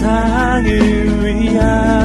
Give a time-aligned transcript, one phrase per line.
[0.00, 1.99] 세상을 위한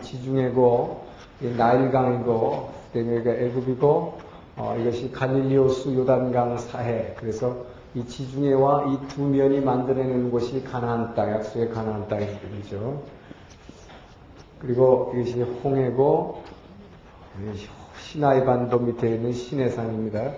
[0.00, 1.04] 지중해고,
[1.42, 4.18] 이 나일강이고, 그다음에 애굽이고,
[4.56, 7.14] 어, 이것이 가닐리오스 요단강 사해.
[7.18, 7.56] 그래서
[7.94, 13.02] 이 지중해와 이 두 면이 만들어내는 곳이 가나안 땅, 약속의 가나안 땅이죠.
[14.58, 16.42] 그리고 이것이 홍해고,
[17.98, 20.32] 시나이 반도 밑에 있는 시내산입니다.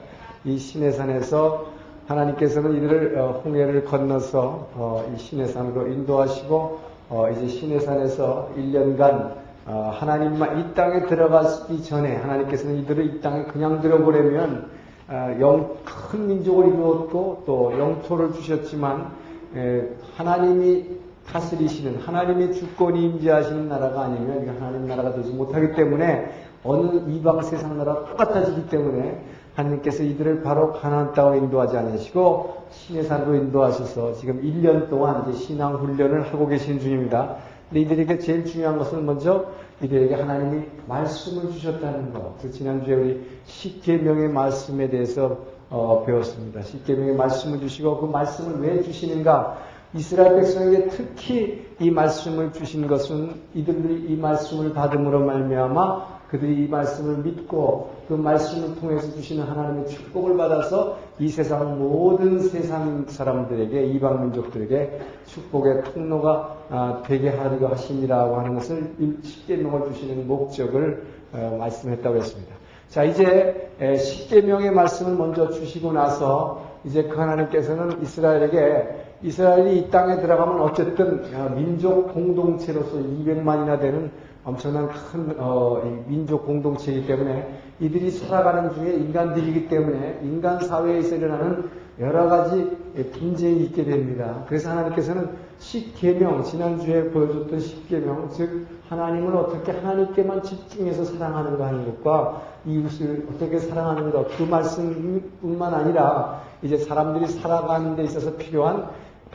[0.45, 1.67] 이 시내산에서
[2.07, 10.61] 하나님께서는 이들을 어, 홍해를 건너서 어, 이 시내산으로 인도하시고 어, 이제 시내산에서 1년간 어, 하나님만
[10.61, 14.71] 이 땅에 들어가기 전에 하나님께서는 이들을 이 땅에 그냥 들어보려면
[15.09, 19.13] 어, 영큰 민족을 이루었고 또 영토를 주셨지만
[19.55, 20.87] 에, 하나님이
[21.27, 26.33] 다스리시는 하나님의 주권이 임재하시는 나라가 아니면 하나님 나라가 되지 못하기 때문에
[26.65, 29.23] 어느 이방 세상 나라 똑같아지기 때문에
[29.55, 36.33] 하나님께서 이들을 바로 가나안 땅으로 인도하지 않으시고 신해산으로 인도하셔서 지금 1년 동안 이제 신앙 훈련을
[36.33, 37.37] 하고 계신 중입니다.
[37.69, 39.47] 근데 이들에게 제일 중요한 것은 먼저
[39.83, 42.39] 이들에게 하나님이 말씀을 주셨다는 것.
[42.41, 45.39] 그 지난주에 우리 십계명의 말씀에 대해서
[45.71, 46.63] 어, 배웠습니다.
[46.63, 49.59] 십계명의 말씀을 주시고 그 말씀을 왜 주시는가?
[49.95, 57.19] 이스라엘 백성에게 특히 이 말씀을 주신 것은 이들이 이 말씀을 받음으로 말미암아 그들이 이 말씀을
[57.19, 65.01] 믿고 그 말씀을 통해서 주시는 하나님의 축복을 받아서 이 세상 모든 세상 사람들에게 이방 민족들에게
[65.27, 72.53] 축복의 통로가 아, 되게 하려고 하심이라고 하는 것을 십계명을 주시는 목적을 어, 말씀했다고 했습니다.
[72.89, 80.61] 자 이제 십계명의 말씀을 먼저 주시고 나서 이제 그 하나님께서는 이스라엘에게 이스라엘이 이 땅에 들어가면
[80.63, 84.11] 어쨌든 어, 민족 공동체로서 200만이나 되는
[84.45, 92.29] 엄청난 큰 어, 민족 공동체이기 때문에 이들이 살아가는 중에 인간들이기 때문에 인간 사회에서 일어나는 여러
[92.29, 92.77] 가지
[93.13, 94.45] 분쟁이 있게 됩니다.
[94.49, 103.27] 그래서 하나님께서는 십계명 지난주에 보여줬던 십계명 즉 하나님을 어떻게 하나님께만 집중해서 사랑하는가 하는 것과 이웃을
[103.33, 108.89] 어떻게 사랑하는 것그 말씀뿐만 아니라 이제 사람들이 살아가는 데 있어서 필요한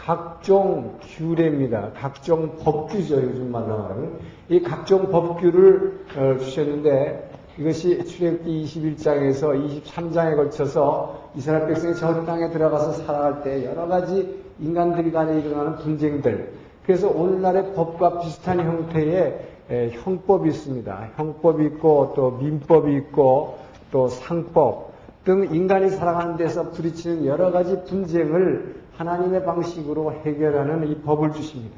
[0.03, 1.91] 각종 규례입니다.
[1.93, 3.15] 각종 법규죠.
[3.15, 4.13] 요즘 말로 하는.
[4.47, 12.93] 이 각종 법규를 어, 주셨는데 이것이 출애굽기 21장에서 23장에 걸쳐서 이스라엘 백성이 저 땅에 들어가서
[12.93, 16.53] 살아갈 때 여러 가지 인간들 간에 일어나는 분쟁들
[16.85, 21.09] 그래서 오늘날의 법과 비슷한 형태의 형법이 있습니다.
[21.17, 23.57] 형법이 있고 또 민법이 있고
[23.91, 24.93] 또 상법
[25.25, 31.77] 등 인간이 살아가는 데서 부딪히는 여러 가지 분쟁을 하나님의 방식으로 해결하는 이 법을 주십니다.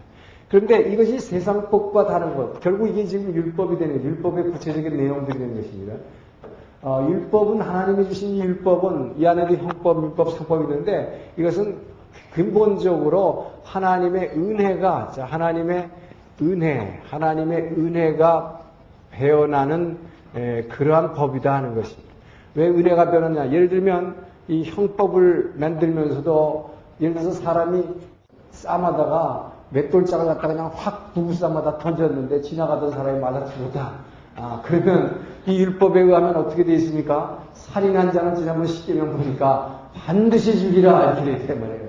[0.50, 5.56] 그런데 이것이 세상 법과 다른 것, 결국 이게 지금 율법이 되는, 율법의 구체적인 내용들이 되는
[5.56, 5.94] 것입니다.
[6.82, 11.78] 어, 율법은 하나님이 주신 율법은 이 안에도 형법, 율법, 상법이 있는데 이것은
[12.34, 15.90] 근본적으로 하나님의 은혜가, 자, 하나님의
[16.42, 18.62] 은혜, 하나님의 은혜가
[19.12, 20.00] 배어나는
[20.36, 22.10] 에, 그러한 법이다 하는 것입니다.
[22.56, 23.52] 왜 은혜가 배어났냐?
[23.52, 24.16] 예를 들면
[24.48, 26.71] 이 형법을 만들면서도
[27.02, 27.84] 예를 들어서 사람이
[28.52, 33.92] 싸마다가 맷돌장을 갖다가 그냥 확 부부싸마다 던졌는데 지나가던 사람이 맞아 죽었다.
[34.36, 37.40] 아, 그러면 이 율법에 의하면 어떻게 되어 있습니까?
[37.54, 41.82] 살인한 자는 지난번 십계명 보니까 반드시 죽이라 이렇게 되어 있단 말이에요.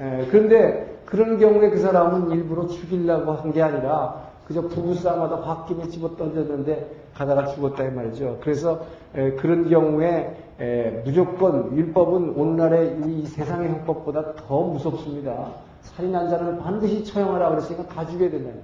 [0.00, 6.16] 에, 그런데 그런 경우에 그 사람은 일부러 죽이려고 한 게 아니라 그저 부부싸마다 홧김에 집어
[6.16, 8.38] 던졌는데 가다가 죽었다 이 말이죠.
[8.42, 8.84] 그래서
[9.14, 15.52] 에, 그런 경우에 에, 무조건 율법은 오늘날의 이 세상의 형법보다 더 무섭습니다.
[15.82, 18.60] 살인한 자는 반드시 처형하라 그랬으니까 다 죽여야 된다는.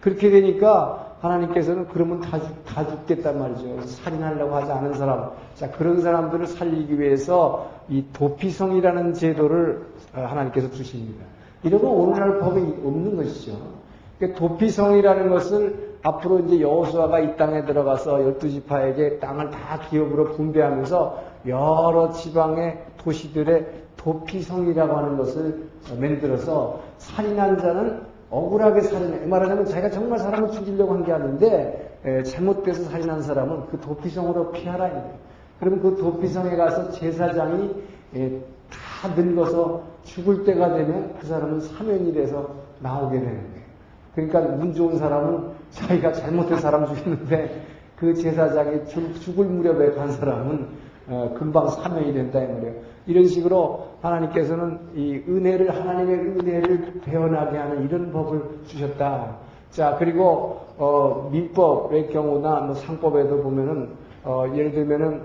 [0.00, 3.82] 그렇게 되니까 하나님께서는 그러면 다, 죽, 다 죽겠단 말이죠.
[3.82, 5.30] 살인하려고 하지 않은 사람.
[5.54, 9.86] 자, 그런 사람들을 살리기 위해서 이 도피성이라는 제도를
[10.16, 11.24] 어, 하나님께서 주십니다.
[11.62, 13.52] 이러면 오늘날 법에 없는 것이죠.
[14.22, 21.22] 그러니까 도피성이라는 것을 앞으로 이제 여호수아가 이 땅에 들어가서 열두 지파에게 땅을 다 기업으로 분배하면서
[21.48, 23.66] 여러 지방의 도시들의
[23.96, 25.64] 도피성이라고 하는 것을
[25.98, 29.26] 만들어서 살인한 자는 억울하게 살인해.
[29.26, 34.88] 말하자면 자기가 정말 사람을 죽이려고 한 게 아닌데 에, 잘못돼서 살인한 사람은 그 도피성으로 피하라.
[35.58, 37.70] 그러면 그 도피성에 가서 제사장이
[38.14, 38.30] 에,
[38.70, 43.51] 다 늙어서 죽을 때가 되면 그 사람은 사면이 돼서 나오게 되는.
[44.14, 47.62] 그러니까 운 좋은 사람은 자기가 잘못된 사람 죽였는데
[47.96, 48.86] 그 제사장이
[49.20, 50.66] 죽을 무렵에 간 사람은
[51.08, 52.74] 어, 금방 사면이 된다 이 말이에요.
[53.06, 59.36] 이런 식으로 하나님께서는 이 은혜를 하나님의 은혜를 배워나게 하는 이런 법을 주셨다.
[59.70, 63.90] 자 그리고 어, 민법의 경우나 뭐 상법에도 보면은
[64.24, 65.22] 어, 예를 들면은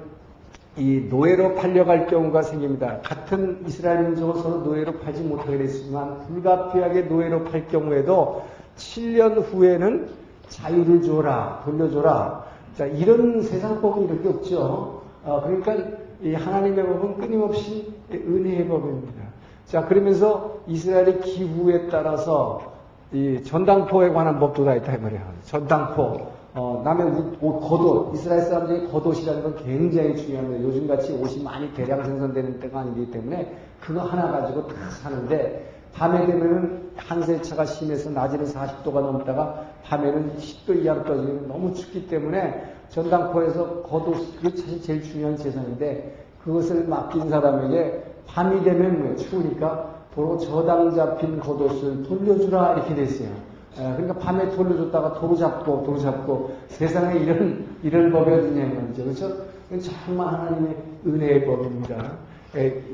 [0.77, 2.99] 이 노예로 팔려갈 경우가 생깁니다.
[3.01, 8.43] 같은 이스라엘 민족을 서로 노예로 팔지 못하게 됐지만 불가피하게 노예로 팔 경우에도
[8.77, 10.09] 7년 후에는
[10.49, 12.45] 자유를 줘라, 돌려줘라.
[12.75, 15.01] 자, 이런 세상 법은 이렇게 없죠.
[15.23, 15.75] 어, 그러니까
[16.21, 19.23] 이 하나님의 법은 끊임없이 은혜의 법입니다.
[19.65, 22.73] 자, 그러면서 이스라엘의 기후에 따라서
[23.11, 25.33] 이 전당포에 관한 법도 다 있다, 이 말이야.
[25.43, 26.37] 전당포.
[26.53, 30.63] 어, 남의 옷, 옷, 겉옷, 이스라엘 사람들이 겉옷이라는 건 굉장히 중요합니다.
[30.63, 36.91] 요즘같이 옷이 많이 대량 생산되는 때가 아니기 때문에 그거 하나 가지고 다 사는데 밤에 되면은
[36.95, 44.57] 한세차가 심해서 낮에는 40도가 넘다가 밤에는 10도 이하로 떨어지면 너무 춥기 때문에 전당포에서 겉옷, 그게
[44.57, 52.03] 사실 제일 중요한 재산인데 그것을 맡긴 사람에게 밤이 되면 뭐 추우니까 도로 저당 잡힌 겉옷을
[52.03, 53.29] 돌려주라 이렇게 됐어요.
[53.75, 59.03] 그러니까 밤에 돌려줬다가 도로 잡고 도로 잡고 세상에 이런 이런 법이 어디냐 말이죠.
[59.03, 59.47] 그렇죠?
[59.81, 60.75] 정말 하나님의
[61.05, 62.13] 은혜의 법입니다.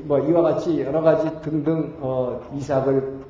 [0.04, 3.20] 뭐 이와 같이 여러 가지 등등 어, 이삭을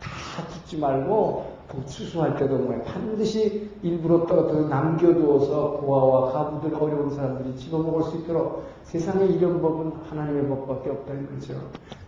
[0.00, 1.54] 다 죽지 말고
[1.86, 9.26] 추수할 때도 뭐 반드시 일부러 떨어뜨려 남겨두어서 고아와 가부들 어려운 사람들이 집어먹을 수 있도록 세상에
[9.26, 11.54] 이런 법은 하나님의 법밖에 없다는 거죠.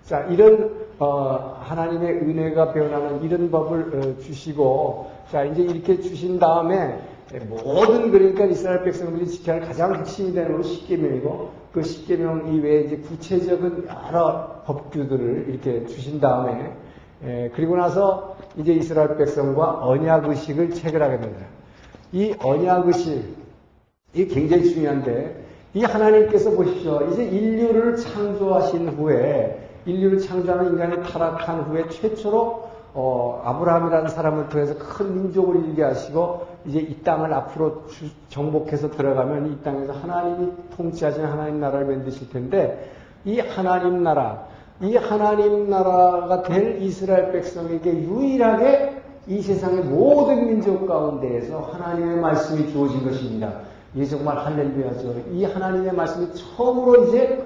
[0.05, 7.01] 자, 이런 어, 하나님의 은혜가 변하는 이런 법을 어, 주시고 자 이제 이렇게 주신 다음에
[7.49, 12.97] 모든 그러니까 이스라엘 백성들이 지켜야 할 가장 핵심이 되는 것은 십계명이고 그 십계명 이외에 이제
[12.97, 16.73] 구체적인 여러 법규들을 이렇게 주신 다음에
[17.23, 21.45] 에, 그리고 나서 이제 이스라엘 백성과 언약 의식을 체결하게 됩니다.
[22.13, 23.37] 이 언약 의식
[24.15, 25.45] 이 굉장히 중요한데
[25.75, 27.07] 이 하나님께서 보십시오.
[27.13, 32.66] 이제 인류를 창조하신 후에 인류를 창조하는 인간이 타락한 후에 최초로
[32.99, 37.85] 어, 아브라함이라는 사람을 통해서 큰 민족을 일게 하시고 이제 이 땅을 앞으로
[38.31, 42.91] 정복해서 들어가면 이 땅에서 하나님이 통치하시는 하나님 나라를 만드실 텐데
[43.27, 44.47] 이 하나님 나라,
[44.81, 53.05] 이 하나님 나라가 될 이스라엘 백성에게 유일하게 이 세상의 모든 민족 가운데에서 하나님의 말씀이 주어진
[53.05, 53.61] 것입니다.
[53.95, 55.15] 이게 정말 할렐루야죠.
[55.33, 57.45] 이 하나님의 말씀이 처음으로 이제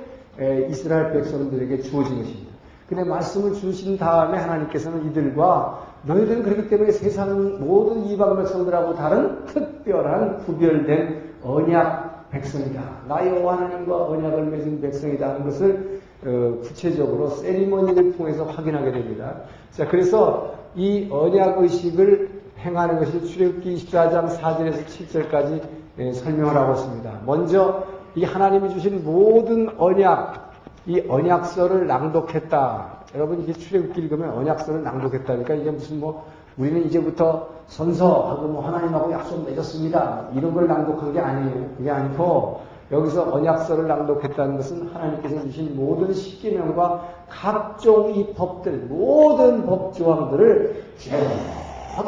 [0.70, 2.49] 이스라엘 백성들에게 주어진 것입니다.
[2.90, 10.38] 근데 말씀을 주신 다음에 하나님께서는 이들과 너희들은 그렇기 때문에 세상 모든 이방 백성들하고 다른 특별한
[10.38, 12.82] 구별된 언약 백성이다.
[13.06, 19.36] 나의 하나님과 언약을 맺은 백성이다 하는 것을 어, 구체적으로 세리머니를 통해서 확인하게 됩니다.
[19.70, 22.28] 자, 그래서 이 언약 의식을
[22.58, 25.62] 행하는 것이 출애굽기 24장 4절에서 7절까지
[25.98, 27.20] 예, 설명을 하고 있습니다.
[27.24, 27.84] 먼저
[28.16, 30.49] 이 하나님이 주신 모든 언약,
[30.90, 32.86] 이 언약서를 낭독했다.
[33.14, 36.26] 여러분 이게 출애굽기 읽으면 언약서를 낭독했다니까 이게 무슨 뭐
[36.58, 40.30] 우리는 이제부터 선서하고 뭐 하나님하고 약속 맺었습니다.
[40.34, 41.68] 이런 걸 낭독한 게 아니에요.
[41.76, 49.94] 그게 아니고 여기서 언약서를 낭독했다는 것은 하나님께서 주신 모든 십계명과 각종 이 법들, 모든 법
[49.94, 51.12] 조항들을 쭉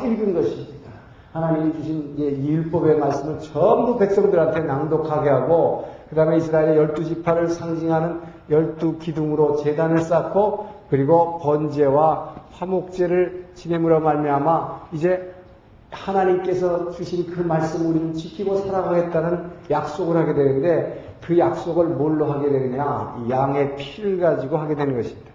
[0.05, 0.91] 읽은 것입니다.
[1.33, 8.21] 하나님이 주신 이 율법의 말씀을 전부 백성들한테 낭독하게 하고 그 다음에 이스라엘의 열두 지파를 상징하는
[8.51, 15.35] 열두 기둥으로 재단을 쌓고 그리고 번제와 화목제를 지내므로 말미암아 이제
[15.91, 23.27] 하나님께서 주신 그 말씀을 우리는 지키고 살아가겠다는 약속을 하게 되는데 그 약속을 뭘로 하게 되느냐?
[23.29, 25.31] 양의 피를 가지고 하게 되는 것입니다.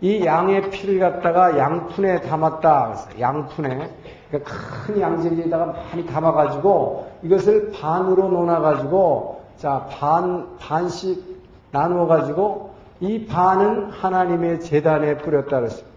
[0.00, 2.94] 이 양의 피를 갖다가 양푼에 담았다.
[3.20, 3.90] 양푼에
[4.30, 4.52] 그러니까
[4.86, 11.27] 큰 양재기에다가 많이 담아가지고 이것을 반으로 놓아가지고 자 반 반씩
[11.70, 12.70] 나누어 가지고
[13.00, 15.88] 이 반은 하나님의 재단에 뿌렸다 그랬습니다.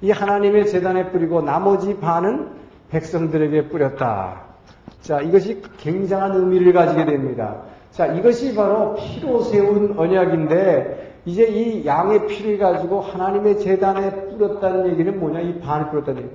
[0.00, 2.48] 이 하나님의 재단에 뿌리고 나머지 반은
[2.90, 4.42] 백성들에게 뿌렸다.
[5.02, 7.56] 자 이것이 굉장한 의미를 가지게 됩니다.
[7.90, 15.18] 자 이것이 바로 피로 세운 언약인데 이제 이 양의 피를 가지고 하나님의 재단에 뿌렸다는 얘기는
[15.18, 15.40] 뭐냐?
[15.40, 16.30] 이 반을 뿌렸다는 얘기.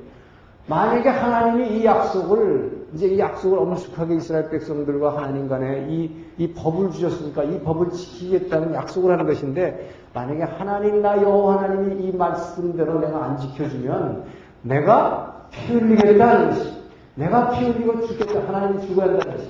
[0.68, 6.92] 만약에 하나님이 이 약속을 이제 이 약속을 엄숙하게 이스라엘 백성들과 하나님 간에 이, 이 법을
[6.92, 13.26] 주셨으니까 이 법을 지키겠다는 약속을 하는 것인데 만약에 하나님 나 여호와 하나님이 이 말씀대로 내가
[13.26, 14.24] 안 지켜주면
[14.62, 16.72] 내가 피 흘리겠다는 것이
[17.16, 19.50] 내가 피 흘리고 죽겠다 하나님이 죽어야 한다는 것이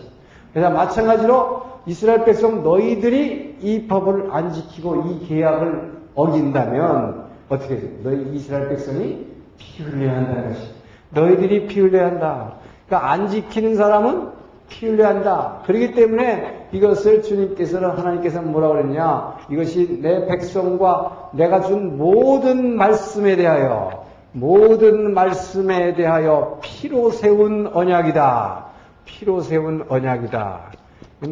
[0.52, 7.92] 그래서 마찬가지로 이스라엘 백성 너희들이 이 법을 안 지키고 이 계약을 어긴다면 어떻게 돼요?
[8.04, 9.28] 너희 이스라엘 백성이
[9.58, 10.83] 피 흘려야 한다는 것이
[11.14, 12.54] 너희들이 피 흘려야 한다.
[12.88, 14.30] 그러니까 안 지키는 사람은
[14.70, 15.60] 피 흘려야 한다.
[15.66, 19.38] 그렇기 때문에 이것을 주님께서는 하나님께서는 뭐라고 그랬냐?
[19.50, 28.66] 이것이 내 백성과 내가 준 모든 말씀에 대하여 모든 말씀에 대하여 피로 세운 언약이다.
[29.06, 30.72] 피로 세운 언약이다.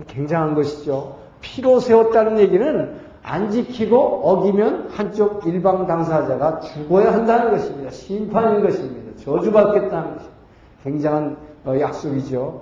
[0.08, 1.16] 굉장한 것이죠.
[1.42, 7.92] 피로 세웠다는 얘기는 안 지키고 어기면 한쪽 일방 당사자가 죽어야 한다는 것입니다.
[7.92, 9.01] 심판인 것입니다.
[9.24, 10.42] 저주받겠다는 것입니다.
[10.84, 12.62] 굉장한 어, 약속이죠.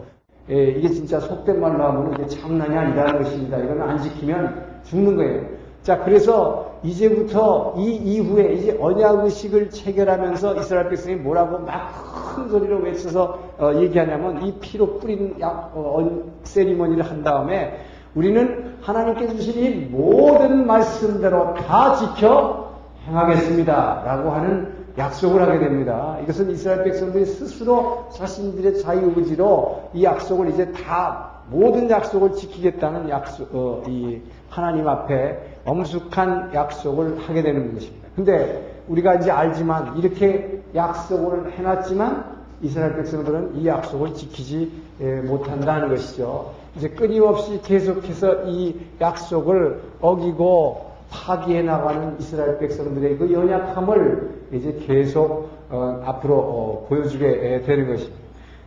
[0.49, 3.57] 예, 이게 진짜 속된 말로 하면 이게 장난이 아니라는 것입니다.
[3.57, 5.45] 이건 안 지키면 죽는 거예요.
[5.83, 13.39] 자, 그래서 이제부터 이 이후에 이제 언약의식을 체결하면서 이스라엘 백성이 뭐라고 막 큰 소리로 외쳐서
[13.57, 17.79] 어, 얘기하냐면 이 피로 뿌린 약, 어, 세리머니를 한 다음에
[18.15, 22.69] 우리는 하나님께 주신 이 모든 말씀대로 다 지켜
[23.07, 24.03] 행하겠습니다.
[24.05, 26.17] 라고 하는 약속을 하게 됩니다.
[26.23, 33.83] 이것은 이스라엘 백성들이 스스로 자신들의 자유의지로 이 약속을 이제 다 모든 약속을 지키겠다는 약속, 어,
[33.87, 38.09] 이 하나님 앞에 엄숙한 약속을 하게 되는 것입니다.
[38.15, 46.51] 근데 우리가 이제 알지만 이렇게 약속을 해놨지만 이스라엘 백성들은 이 약속을 지키지 예, 못한다는 것이죠.
[46.75, 56.01] 이제 끊임없이 계속해서 이 약속을 어기고 파기해 나가는 이스라엘 백성들의 그 연약함을 이제 계속 어,
[56.05, 58.17] 앞으로 어, 보여주게 되는 것입니다.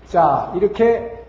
[0.07, 1.25] 자, 이렇게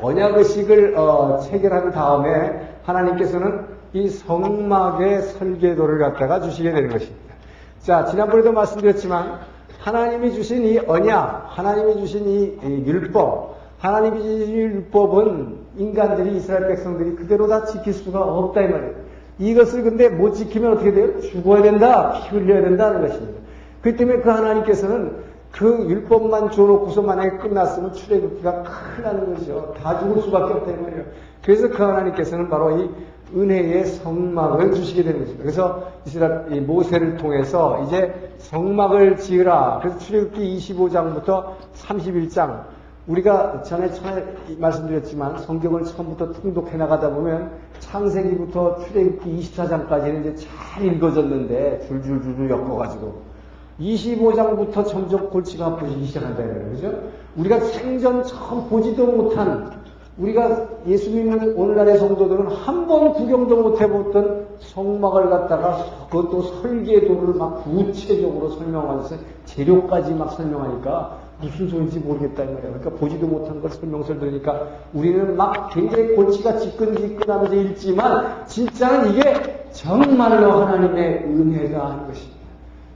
[0.00, 7.34] 언약의식을 어, 체결한 다음에 하나님께서는 이 성막의 설계도를 갖다가 주시게 되는 것입니다.
[7.78, 9.40] 자, 지난번에도 말씀드렸지만
[9.78, 17.16] 하나님이 주신 이 언약, 하나님이 주신 이, 이 율법, 하나님이 주신 율법은 인간들이 이스라엘 백성들이
[17.16, 19.03] 그대로 다 지킬 수가 없다 이 말이에요.
[19.38, 21.20] 이것을 근데 못 지키면 어떻게 돼요?
[21.20, 23.40] 죽어야 된다, 피 흘려야 된다는 것입니다.
[23.82, 29.74] 그 때문에 그 하나님께서는 그 율법만 줘놓고서 만약에 끝났으면 출애굽기가 큰일 나는 거죠.
[29.80, 31.04] 다 죽을 수밖에 없다 이 말이에요.
[31.44, 32.90] 그래서 그 하나님께서는 바로 이
[33.36, 35.42] 은혜의 성막을 주시게 되는 것입니다.
[35.42, 39.80] 그래서 이스라엘 모세를 통해서 이제 성막을 지으라.
[39.82, 42.64] 그래서 출애굽기 25장부터 31장
[43.06, 44.24] 우리가 전에 전에
[44.58, 53.34] 말씀드렸지만 성경을 처음부터 통독해 나가다 보면 창세기부터 출애굽기 24장까지는 이제 잘 읽어졌는데 줄줄줄줄 엮어가지고
[53.80, 56.92] 25장부터 점점 골치가 아프기 시작한다는 거죠.
[57.36, 59.82] 우리가 생전 처음 보지도 못한
[60.16, 67.64] 우리가 예수 믿는 오늘날의 성도들은 한 번 구경도 못 해봤던 성막을 갖다가 그것도 설계도를 막
[67.64, 72.60] 구체적으로 설명하면서 재료까지 막 설명하니까 무슨 소리인지 모르겠다 이 말이야.
[72.62, 80.64] 그러니까 보지도 못한 걸 설명서를 들으니까 우리는 막 굉장히 골치가 지끈지끈하면서 읽지만 진짜는 이게 정말로
[80.64, 82.34] 하나님의 은혜가 하는 것입니다.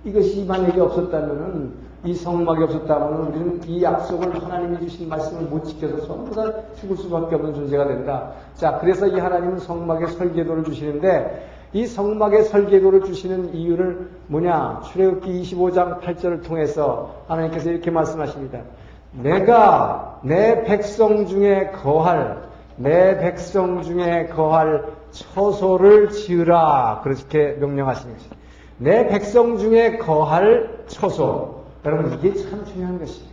[0.05, 6.33] 이것이 만약에 없었다면은 이 성막이 없었다면 우리는 이 약속을 하나님이 주신 말씀을 못 지켜서 전부
[6.33, 8.31] 다 죽을 수밖에 없는 존재가 된다.
[8.55, 14.83] 자, 그래서 이 하나님은 성막의 설계도를 주시는데 이 성막의 설계도를 주시는 이유를 뭐냐?
[14.87, 18.61] 출애굽기 25장 8절을 통해서 하나님께서 이렇게 말씀하십니다.
[19.13, 28.37] 내가 내 백성 중에 거할 내 백성 중에 거할 처소를 지으라 그렇게 명령하시는 것입니다.
[28.79, 31.65] 내 백성 중에 거할 처소.
[31.85, 33.28] 여러분 이게 참 중요한 것입니다.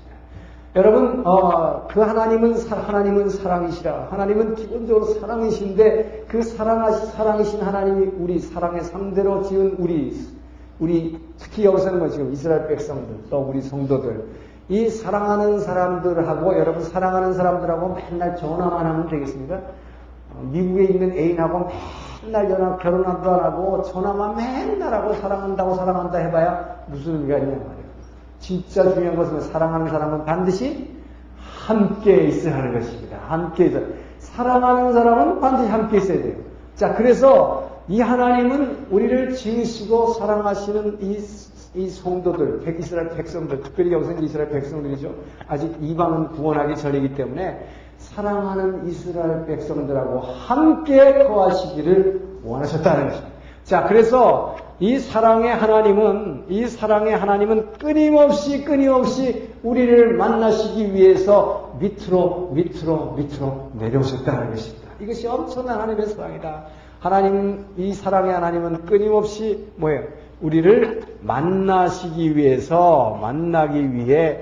[0.75, 4.07] 여러분 어, 그 하나님은 하나님은 사랑이시라.
[4.11, 10.13] 하나님은 기본적으로 사랑이신데 그 사랑하시 사랑이신 하나님이 우리 사랑의 상대로 지은 우리
[10.79, 14.25] 우리 특히 여기서는 뭐 지금 이스라엘 백성들 또 우리 성도들
[14.67, 19.55] 이 사랑하는 사람들하고 여러분 사랑하는 사람들하고 맨날 전화만 하면 되겠습니까?
[19.55, 21.69] 어, 미국에 있는 애인하고
[22.25, 27.74] 맨날 결혼도 안 하고 전화만 맨날 하고 사랑한다고 사랑한다 해봐야 무슨 의미가 있냐.
[28.39, 30.87] 진짜 중요한 것은 사랑하는 사람은 반드시
[31.39, 33.17] 함께 있어야 하는 것입니다.
[33.27, 33.79] 함께 있어.
[34.19, 36.35] 사랑하는 사람은 반드시 함께 있어야 돼요.
[36.75, 41.19] 자, 그래서 이 하나님은 우리를 지으시고 사랑하시는 이,
[41.75, 45.13] 이 성도들, 백 이스라엘 백성들, 특별히 여기서 이스라엘 백성들이죠.
[45.47, 53.34] 아직 이방은 구원하기 전이기 때문에 사랑하는 이스라엘 백성들하고 함께 거하시기를 원하셨다는 것입니다.
[53.65, 63.15] 자, 그래서 이 사랑의 하나님은, 이 사랑의 하나님은 끊임없이 끊임없이 우리를 만나시기 위해서 밑으로, 밑으로,
[63.17, 64.87] 밑으로 내려오셨다는 것입니다.
[64.99, 66.65] 이것이 엄청난 하나님의 사랑이다.
[66.99, 70.03] 하나님은, 이 사랑의 하나님은 끊임없이 뭐예요?
[70.41, 74.41] 우리를 만나시기 위해서, 만나기 위해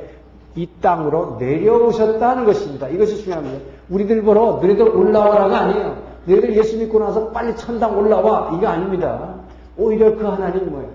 [0.56, 2.90] 이 땅으로 내려오셨다는 것입니다.
[2.90, 3.64] 이것이 중요합니다.
[3.90, 6.03] 우리들 보러 너희들 올라와라가 아니에요.
[6.26, 8.52] 너희들 예수 믿고 나서 빨리 천당 올라와.
[8.56, 9.36] 이거 아닙니다.
[9.78, 10.90] 오히려 그 하나님 뭐예요?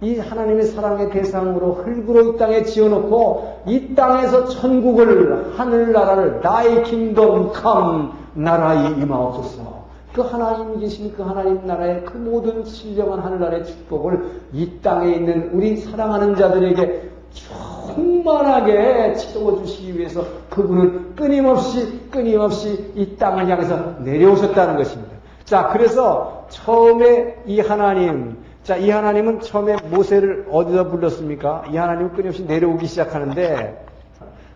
[0.00, 8.12] 이 하나님의 사랑의 대상으로 흙으로 이 땅에 지어놓고 이 땅에서 천국을 하늘나라를 나의 킹덤 컴
[8.34, 9.84] 나라에 임하옵소서.
[10.12, 15.76] 그 하나님 계신 그 하나님 나라의 그 모든 신령한 하늘나라의 축복을 이 땅에 있는 우리
[15.78, 25.14] 사랑하는 자들에게 충만하게 채워주시기 위해서 그분은 끊임없이 끊임없이 이 땅을 향해서 내려오셨다는 것입니다.
[25.44, 31.64] 자, 그래서 처음에 이 하나님, 자, 이 하나님은 처음에 모세를 어디서 불렀습니까?
[31.70, 33.84] 이 하나님은 끊임없이 내려오기 시작하는데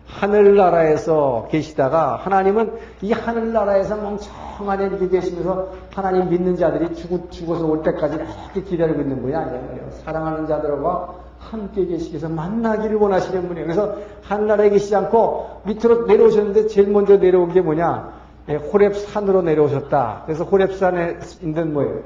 [0.07, 8.15] 하늘나라에서 계시다가 하나님은 이 하늘나라에서 멍청하게 이렇게 계시면서 하나님 믿는 자들이 죽, 죽어서 올 때까지
[8.15, 9.89] 이렇게 기다리고 있는 분이 아니에요.
[10.03, 13.65] 사랑하는 자들과 함께 계시기 위해서 만나기를 원하시는 분이에요.
[13.65, 18.19] 그래서 하늘나라에 계시지 않고 밑으로 내려오셨는데 제일 먼저 내려온 게 뭐냐?
[18.49, 20.23] 예, 호랩 산으로 내려오셨다.
[20.25, 22.01] 그래서 호랩 산에 있는 뭐예요?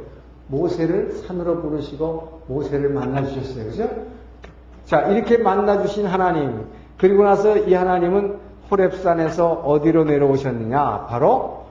[0.47, 3.65] 모세를 산으로 부르시고 모세를 만나 주셨어요.
[3.65, 3.89] 그죠?
[4.85, 6.65] 자, 이렇게 만나 주신 하나님.
[6.97, 8.37] 그리고 나서 이 하나님은
[8.69, 11.07] 호랩산에서 어디로 내려오셨느냐?
[11.07, 11.63] 바로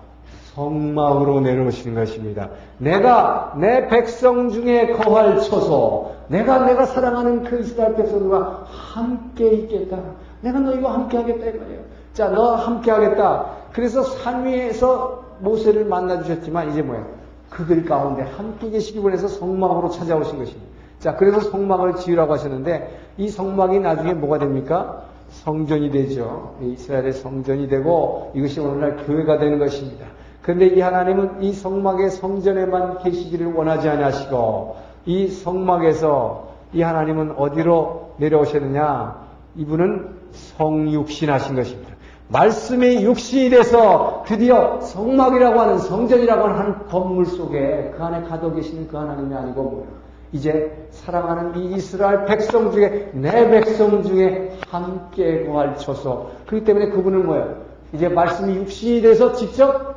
[0.54, 2.50] 성막으로 내려오시는 것입니다.
[2.78, 9.99] 내가 내 백성 중에 거할 처소, 내가 내가 사랑하는 그 이스라엘 백성들과 함께 있겠다.
[10.41, 11.81] 내가 너희와 함께 하겠다 이 말이에요.
[12.12, 13.47] 자, 너 함께 하겠다.
[13.73, 17.07] 그래서 산 위에서 모세를 만나 주셨지만 이제 뭐예요?
[17.50, 20.73] 그들 가운데 함께 계시기 원해서 성막으로 찾아오신 것입니다.
[21.00, 25.02] 자, 그래서 성막을 지으라고 하셨는데 이 성막이 나중에 뭐가 됩니까?
[25.31, 26.55] 성전이 되죠.
[26.61, 30.07] 이스라엘의 성전이 되고 이것이 오늘날 교회가 되는 것입니다.
[30.43, 39.23] 그런데 이 하나님은 이 성막의 성전에만 계시기를 원하지 않으시고 이 성막에서 이 하나님은 어디로 내려오셨느냐?
[39.57, 41.93] 이분은 성육신하신 것입니다.
[42.29, 48.97] 말씀이 육신이 돼서 드디어 성막이라고 하는 성전이라고 하는 건물 속에 그 안에 가둬 계시는 그
[48.97, 49.87] 하나님이 아니고?
[50.33, 55.47] 이제 사랑하는 이 이스라엘 백성 중에 내 백성 중에 함께
[55.79, 56.31] 처소.
[56.47, 57.57] 그렇기 때문에 그분은 뭐예요?
[57.93, 59.95] 이제 말씀이 육신이 돼서 직접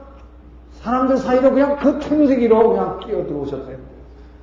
[0.82, 3.78] 사람들 사이로 그냥 그 틈새기로 그냥 끼어 들어오셨어요.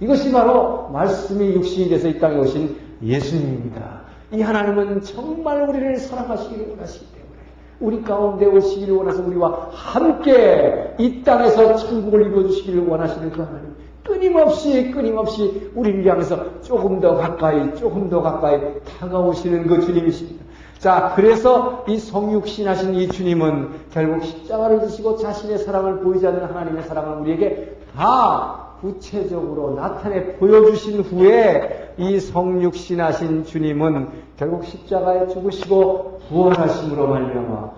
[0.03, 4.03] 이것이 바로 말씀이 육신이 돼서 이 땅에 오신 예수님입니다.
[4.33, 7.39] 이 하나님은 정말 우리를 사랑하시기를 원하시기 때문에
[7.79, 13.77] 우리 가운데 오시기를 원해서 우리와 함께 이 땅에서 천국을 이루어주시기를 원하시는 그 하나님.
[14.03, 18.61] 끊임없이 끊임없이 우리를 향해서 조금 더 가까이 조금 더 가까이
[18.99, 20.45] 다가오시는 그 주님이십니다.
[20.81, 27.21] 자, 그래서 이 성육신하신 이 주님은 결국 십자가를 지시고 자신의 사랑을 보이지 않는 하나님의 사랑을
[27.21, 37.71] 우리에게 다 구체적으로 나타내 보여주신 후에 이 성육신하신 주님은 결국 십자가에 죽으시고 부활하심으로 말미암아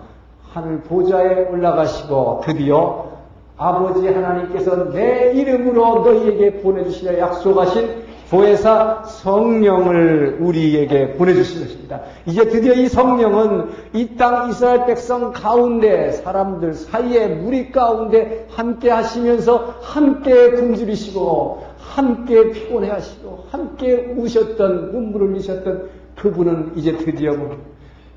[0.51, 3.11] 하늘 보좌에 올라가시고 드디어
[3.55, 12.01] 아버지 하나님께서 내 이름으로 너희에게 보내주시려 약속하신 보혜사 성령을 우리에게 보내주신 것입니다.
[12.25, 19.75] 이제 드디어 이 성령은 이 땅 이스라엘 백성 가운데 사람들 사이에 무리 가운데 함께 하시면서
[19.81, 27.35] 함께 굶주리시고 함께 피곤해 하시고 함께 우셨던 눈물을 흘리셨던 그분은 이제 드디어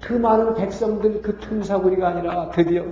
[0.00, 2.84] 그 많은 백성들 그 틈사구리가 아니라 드디어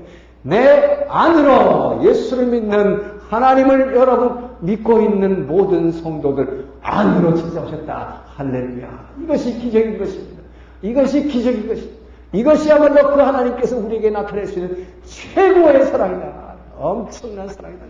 [0.43, 8.23] 내 안으로 예수를 믿는 하나님을 여러분 믿고 있는 모든 성도들 안으로 찾아오셨다.
[8.37, 9.11] 할렐루야.
[9.23, 10.43] 이것이 기적인 것입니다.
[10.83, 11.97] 이것이 기적인 것입니다.
[12.33, 16.57] 이것이야말로 그 하나님께서 우리에게 나타낼 수 있는 최고의 사랑이다.
[16.79, 17.85] 엄청난 사랑이다.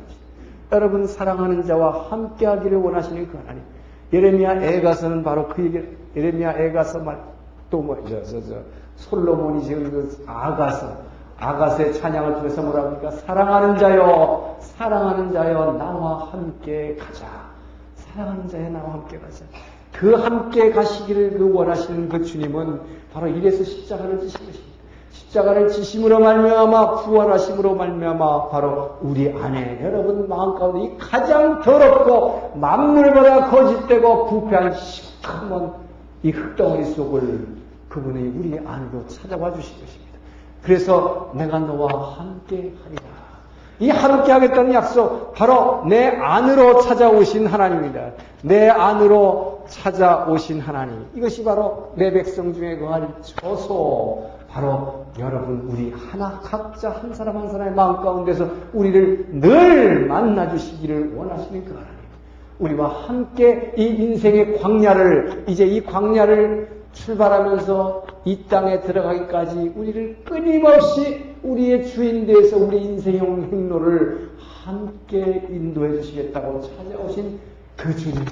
[0.73, 3.63] 여러분 사랑하는 자와 함께하기를 원하시는 그 하나님.
[4.13, 5.81] 예레미야 애가서는 바로 그 얘기.
[6.17, 8.23] 예레미야 애가서 말또 뭐죠?
[8.25, 8.57] 저, 저,
[8.97, 11.07] 솔로몬이 지은 그 아가서.
[11.39, 13.11] 아가스의 찬양을 통해서 뭐라 합니까?
[13.11, 17.46] 사랑하는 자여, 사랑하는 자여, 나와 함께 가자.
[18.17, 19.45] 사랑하는 자여, 나와 함께 가자.
[19.93, 22.81] 그 함께 가시기를 그 원하시는 그 주님은
[23.13, 24.77] 바로 이래서 십자가를 지신 것입니다.
[25.11, 33.51] 십자가를 지심으로 말미암아 부활하심으로 말미암아 바로 우리 안에 여러분 마음 가운데 이 가장 더럽고 만물보다
[33.51, 35.75] 거짓되고 부패한 시커먼
[36.23, 37.47] 이 흙덩어리 속을
[37.89, 40.19] 그분이 우리 안으로 찾아와 주신 것입니다.
[40.63, 43.26] 그래서 내가 너와 함께 하리라.
[43.79, 48.13] 이 함께 하겠다는 약속, 바로 내 안으로 찾아오신 하나님입니다.
[48.43, 51.05] 내 안으로 찾아오신 하나님.
[51.15, 54.31] 이것이 바로 내 백성 중에 거할 처소.
[54.51, 61.65] 바로 여러분, 우리 하나, 각자 한 사람 한 사람의 마음 가운데서 우리를 늘 만나주시기를 원하시는
[61.67, 61.97] 그 하나님.
[62.59, 71.87] 우리와 함께 이 인생의 광야를, 이제 이 광야를 출발하면서 이 땅에 들어가기까지 우리를 끊임없이 우리의
[71.87, 74.31] 주인 되어서 우리 인생의 행로를
[74.65, 77.39] 함께 인도해 주시겠다고 찾아오신
[77.77, 78.25] 그 주님.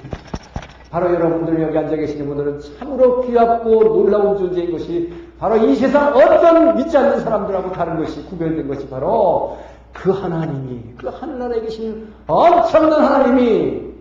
[0.91, 6.75] 바로 여러분들 여기 앉아 계시는 분들은 참으로 귀합고 놀라운 존재인 것이 바로 이 세상 어떤
[6.75, 9.57] 믿지 않는 사람들하고 다른 것이 구별된 것이 바로
[9.93, 13.94] 그 하나님이 그 하늘나라에 계신 엄청난 하나님이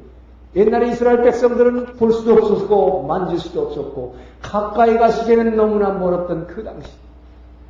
[0.57, 6.91] 옛날에 이스라엘 백성들은 볼 수도 없었고 만질 수도 없었고 가까이 가시기에는 너무나 멀었던 그 당시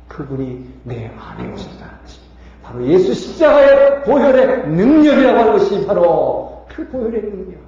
[0.07, 2.19] 그분이 내 안에 오셨다는 것이
[2.63, 7.59] 바로 예수 십자가의 보혈의 능력이라고 하는 것이 바로 그 보혈의 능력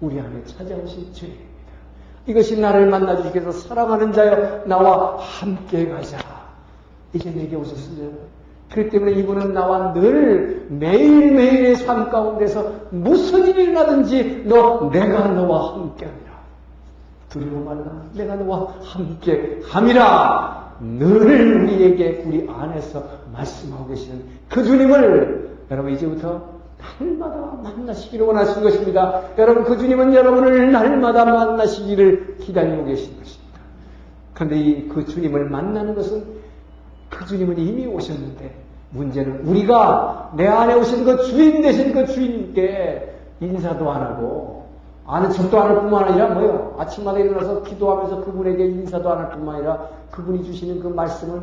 [0.00, 1.48] 우리 안에 찾아오신 죄입니다.
[2.26, 6.18] 이것이 나를 만나주시기 위해서 사랑하는 자여 나와 함께 가자.
[7.14, 8.27] 이제 내게 오셨으면
[8.70, 16.28] 그렇기 때문에 이분은 나와 늘 매일매일의 삶 가운데서 무슨 일이 일어나든지 너 내가 너와 함께하리라.
[17.30, 18.02] 두려워 말라.
[18.14, 20.76] 내가 너와 함께 함이라.
[20.80, 23.02] 늘 우리에게 우리 안에서
[23.32, 26.58] 말씀하고 계시는 그 주님을 여러분 이제부터
[27.00, 29.22] 날마다 만나시기를 원하시는 것입니다.
[29.38, 33.58] 여러분 그 주님은 여러분을 날마다 만나시기를 기다리고 계신 것입니다.
[34.34, 36.24] 그런데 이 그 주님을 만나는 것은
[37.10, 38.50] 그 주님은 이미 오셨는데
[38.90, 44.64] 문제는 우리가 내 안에 오신 그 주인 되신 그 주인께 인사도 안 하고
[45.06, 46.74] 아는 척도 안 할 뿐만 아니라 뭐요?
[46.78, 51.40] 아침마다 일어나서 기도하면서 그분에게 인사도 안 할 뿐만 아니라 그분이 주시는 그 말씀을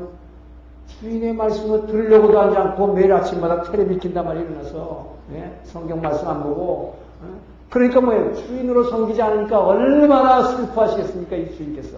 [0.99, 4.47] 주인의 말씀을 들으려고도 하지 않고 매일 아침마다 테레비 킨단 말이에요.
[4.49, 5.59] 일어나서 네?
[5.63, 7.27] 성경 말씀 안 보고 어?
[7.71, 8.35] 그러니까 뭐예요?
[8.35, 11.35] 주인으로 섬기지 않으니까 얼마나 슬퍼하시겠습니까?
[11.35, 11.97] 이 주인께서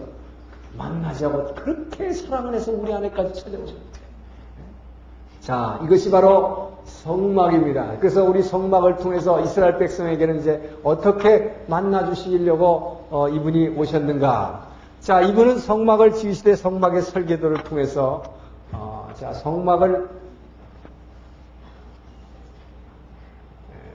[0.78, 3.98] 만나자고 그렇게 사랑을 해서 우리 안에까지 찾아오셨대.
[5.40, 7.98] 자, 이것이 바로 성막입니다.
[7.98, 14.68] 그래서 우리 성막을 통해서 이스라엘 백성에게는 이제 어떻게 만나 주시려고 어, 이분이 오셨는가?
[15.00, 18.22] 자, 이분은 성막을 지으시되 성막의 설계도를 통해서
[18.72, 20.08] 어, 자, 성막을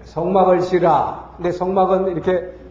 [0.05, 1.33] 성막을 지라.
[1.37, 2.62] 근데 성막은 이렇게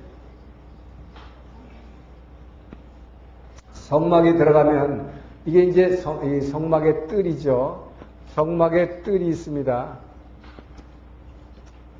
[3.92, 5.10] 성막에 들어가면
[5.44, 7.88] 이게 이제 성, 성막의 뜰이죠.
[8.28, 9.98] 성막의 뜰이 있습니다.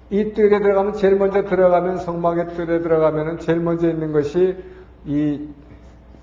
[0.08, 4.56] 이 뜰에 들어가면 제일 먼저 들어가면 성막의 뜰에 들어가면 제일 먼저 있는 것이
[5.04, 5.48] 이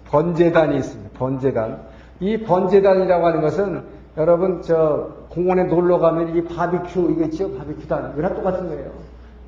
[0.06, 1.20] 번제단이 있습니다.
[1.20, 1.82] 번제단.
[2.20, 3.84] 이 번제단이라고 하는 것은
[4.18, 7.56] 여러분 저 공원에 놀러 가면 이 바비큐 이거 있죠?
[7.56, 8.14] 바비큐단.
[8.14, 8.90] 이거랑 똑같은 거예요.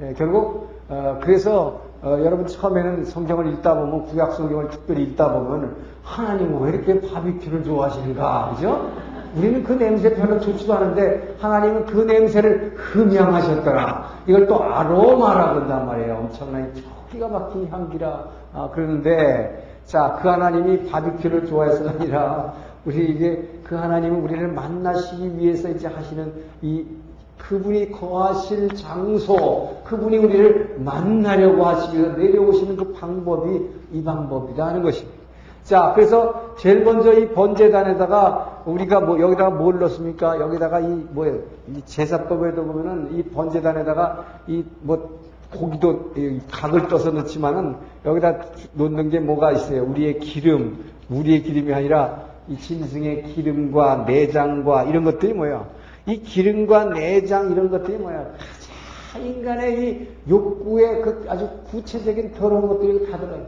[0.04, 5.91] 예, 결국 어, 그래서 어, 여러분 처음에는 성경을 읽다 보면 구약 성경을 특별히 읽다 보면
[6.04, 8.92] 하나님은 왜 이렇게 바비큐를 좋아하시는가, 그죠?
[9.36, 14.10] 우리는 그 냄새 별로 좋지도 않은데 하나님은 그 냄새를 흠양하셨더라.
[14.28, 16.16] 이걸 또 아로마라 그런단 말이에요.
[16.16, 16.72] 엄청나게
[17.12, 22.54] 기가 막힌 향기라 아, 그러는데 자 그 하나님이 바비큐를 좋아해서가 아니라
[22.86, 26.86] 우리 이게 그 하나님은 우리를 만나시기 위해서 이제 하시는 이
[27.38, 35.21] 그분이 거하실 장소, 그분이 우리를 만나려고 하시면서 내려오시는 그 방법이 이 방법이다 하는 것입니다.
[35.64, 40.40] 자, 그래서 제일 먼저 이 번제단에다가 우리가 뭐 여기다가 뭘 넣습니까?
[40.40, 41.40] 여기다가 이 뭐예요?
[41.76, 45.22] 이 제사법에도 보면은 이 번제단에다가 이 뭐
[45.54, 46.14] 고기도
[46.50, 48.38] 각을 떠서 넣지만은 여기다
[48.74, 49.84] 놓는 게 뭐가 있어요?
[49.84, 55.68] 우리의 기름, 우리의 기름이 아니라 이 짐승의 기름과 내장과 이런 것들이 뭐예요?
[56.06, 58.32] 이 기름과 내장 이런 것들이 뭐야?
[59.12, 63.46] 자, 인간의 이 욕구의 그 아주 구체적인 더러운 것들이 다 들어요.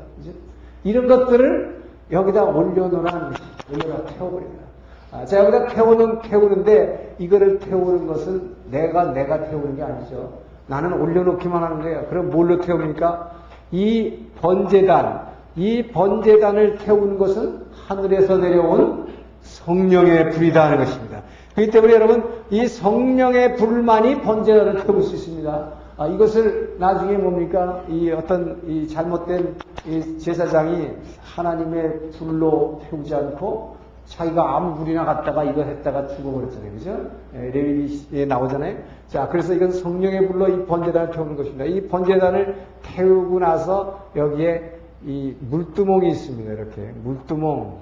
[0.84, 1.83] 이런 것들을
[2.14, 4.64] 여기다 올려놓으라는 것이 올려다 태워버립니다.
[5.12, 10.34] 아, 자, 여기다 태우는, 태우는데 이거를 태우는 것은 내가, 내가 태우는 게 아니죠.
[10.68, 12.06] 나는 올려놓기만 하는 거예요.
[12.10, 13.32] 그럼 뭘로 태웁니까?
[13.72, 19.08] 이 번제단, 이 번제단을 태우는 것은 하늘에서 내려온
[19.42, 21.22] 성령의 불이다 하는 것입니다.
[21.56, 25.70] 그렇기 때문에 여러분 이 성령의 불만이 번제단을 태울 수 있습니다.
[25.98, 27.84] 아, 이것을 나중에 뭡니까?
[27.88, 29.56] 이 어떤 이 잘못된
[29.88, 30.90] 이 제사장이
[31.36, 36.72] 하나님의 불로 태우지 않고 자기가 아무 불이나 갔다가 이거 했다가 죽어버렸잖아요.
[36.74, 37.12] 그죠?
[37.36, 38.78] 예, 레위기에 나오잖아요.
[39.08, 41.66] 자, 그래서 이건 성령의 불로 이 번제단을 태우는 것입니다.
[41.66, 46.52] 이 번제단을 태우고 나서 여기에 이 물두멍이 있습니다.
[46.54, 46.92] 이렇게.
[47.04, 47.78] 물두멍.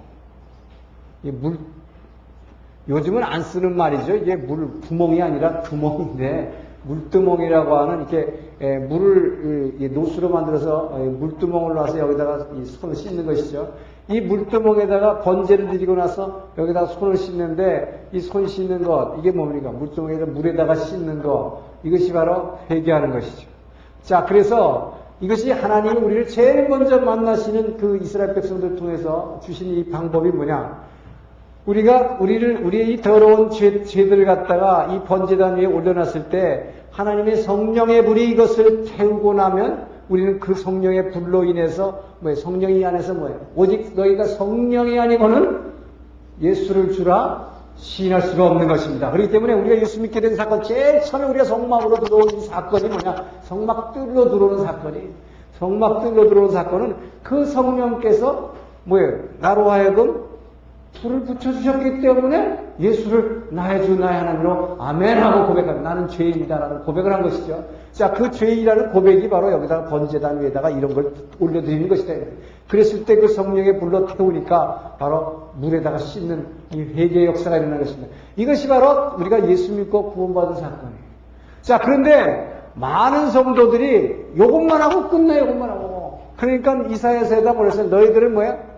[1.24, 1.58] 이 물,
[2.88, 4.16] 요즘은 안 쓰는 말이죠.
[4.16, 11.76] 이게 물 구멍이 아니라 두멍인데 물두멍이라고 하는 이렇게 에, 물을 이, 노수로 만들어서 에, 물두멍을
[11.76, 13.74] 놔서 여기다가 이 손을 씻는 것이죠.
[14.10, 19.72] 이 물두멍에다가 번제를 드리고 나서 여기다가 손을 씻는데 이 손 씻는 것 이게 뭡니까?
[19.72, 23.48] 물두멍에다 물에다가 씻는 것 이것이 바로 회개하는 것이죠.
[24.04, 30.30] 자 그래서 이것이 하나님이 우리를 제일 먼저 만나시는 그 이스라엘 백성들 통해서 주신 이 방법이
[30.32, 30.82] 뭐냐?
[31.66, 38.06] 우리가 우리를 우리의 이 더러운 죄, 죄들을 갖다가 이 번제단 위에 올려놨을 때 하나님의 성령의
[38.06, 43.40] 불이 이것을 태우고 나면 우리는 그 성령의 불로 인해서 뭐예 성령이 안에서 뭐예요?
[43.56, 45.72] 오직 너희가 성령이 아니고는
[46.42, 49.12] 예수를 주라 시인할 수가 없는 것입니다.
[49.12, 53.26] 그렇기 때문에 우리가 예수 믿게 된 사건 제일 처음에 우리가 성막으로 들어온 이 사건이 뭐냐?
[53.44, 55.10] 성막 뚫로 들어오는 사건이
[55.60, 59.20] 성막 뚫로 들어온 사건은 그 성령께서 뭐예요?
[59.40, 60.31] 나로 하여금
[61.02, 65.90] 불을 붙여주셨기 때문에 예수를 나의 주, 나의 하나님으로 아멘하고 고백합니다.
[65.90, 67.64] 나는 죄인이다라는 고백을 한 것이죠.
[67.92, 72.14] 자, 그 죄인이라는 고백이 바로 여기다가 번제단 위에다가 이런 걸 올려드리는 것이다.
[72.68, 78.14] 그랬을 때 그 성령의 불로 태우니까 바로 물에다가 씻는 이 회개의 역사가 일어나는 것입니다.
[78.36, 81.12] 이것이 바로 우리가 예수 믿고 구원받은 사건이에요.
[81.62, 86.22] 자, 그런데 많은 성도들이 요것만 하고 끝내, 요것만 하고.
[86.38, 88.71] 그러니까 이사야서에다 그래서 너희들은 뭐야?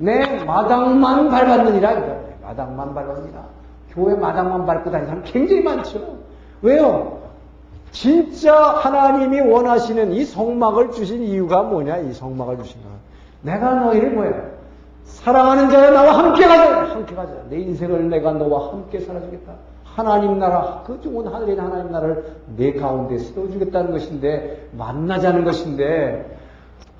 [0.00, 1.92] 내 마당만 밟았느니라.
[1.92, 2.20] 이거.
[2.42, 3.44] 마당만 밟았느니라.
[3.90, 6.16] 교회 마당만 밟고 다니는 사람 굉장히 많죠.
[6.62, 7.18] 왜요?
[7.92, 11.98] 진짜 하나님이 원하시는 이 성막을 주신 이유가 뭐냐?
[11.98, 12.88] 이 성막을 주신 거.
[13.42, 14.32] 내가 너희를 뭐야?
[15.04, 16.90] 사랑하는 자여 나와 함께 가자.
[16.90, 17.32] 함께 가자.
[17.50, 19.52] 내 인생을 내가 너와 함께 살아주겠다.
[19.84, 22.24] 하나님 나라, 그 좋은 하늘의 하나님 나라를
[22.56, 26.38] 내 가운데 세워주겠다는 것인데, 만나자는 것인데,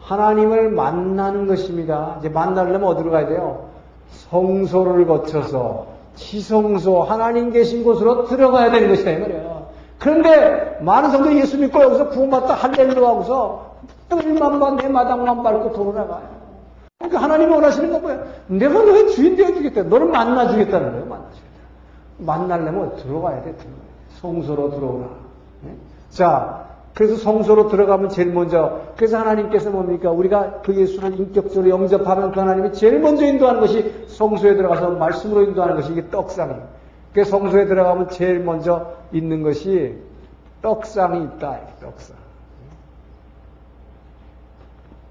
[0.02, 2.16] 하나님을 만나는 것입니다.
[2.18, 3.68] 이제 만나려면 어디로 가야 돼요?
[4.10, 5.86] 성소를 거쳐서
[6.16, 9.66] 지성소 하나님 계신 곳으로 들어가야 되는 것이다 이 말이에요.
[9.98, 13.76] 그런데 많은 성도 예수 믿고 여기서 구원받다 할렐루야 하고서
[14.08, 16.40] 뜰만만 내 마당만 밟고 돌아가요.
[16.98, 18.24] 그러니까 하나님이 원하시는 건 뭐야?
[18.48, 19.84] 내가 너의 주인 되어주겠다.
[19.84, 21.06] 너를 만나주겠다는 거예요.
[21.06, 21.50] 만나주겠다.
[22.18, 23.52] 만나려면 들어가야 돼.
[23.52, 23.90] 들어가야 돼.
[24.20, 25.06] 성소로 들어오라.
[25.62, 25.74] 네?
[26.10, 26.66] 자,
[27.00, 30.10] 그래서 성소로 들어가면 제일 먼저 그래서 하나님께서 뭡니까?
[30.10, 35.76] 우리가 그 예수를 인격적으로 영접하면 그 하나님이 제일 먼저 인도하는 것이 성소에 들어가서 말씀으로 인도하는
[35.76, 36.68] 것이 이게 떡상이에요.
[37.14, 39.96] 그 성소에 들어가면 제일 먼저 있는 것이
[40.60, 41.60] 떡상이 있다.
[41.80, 42.16] 떡상.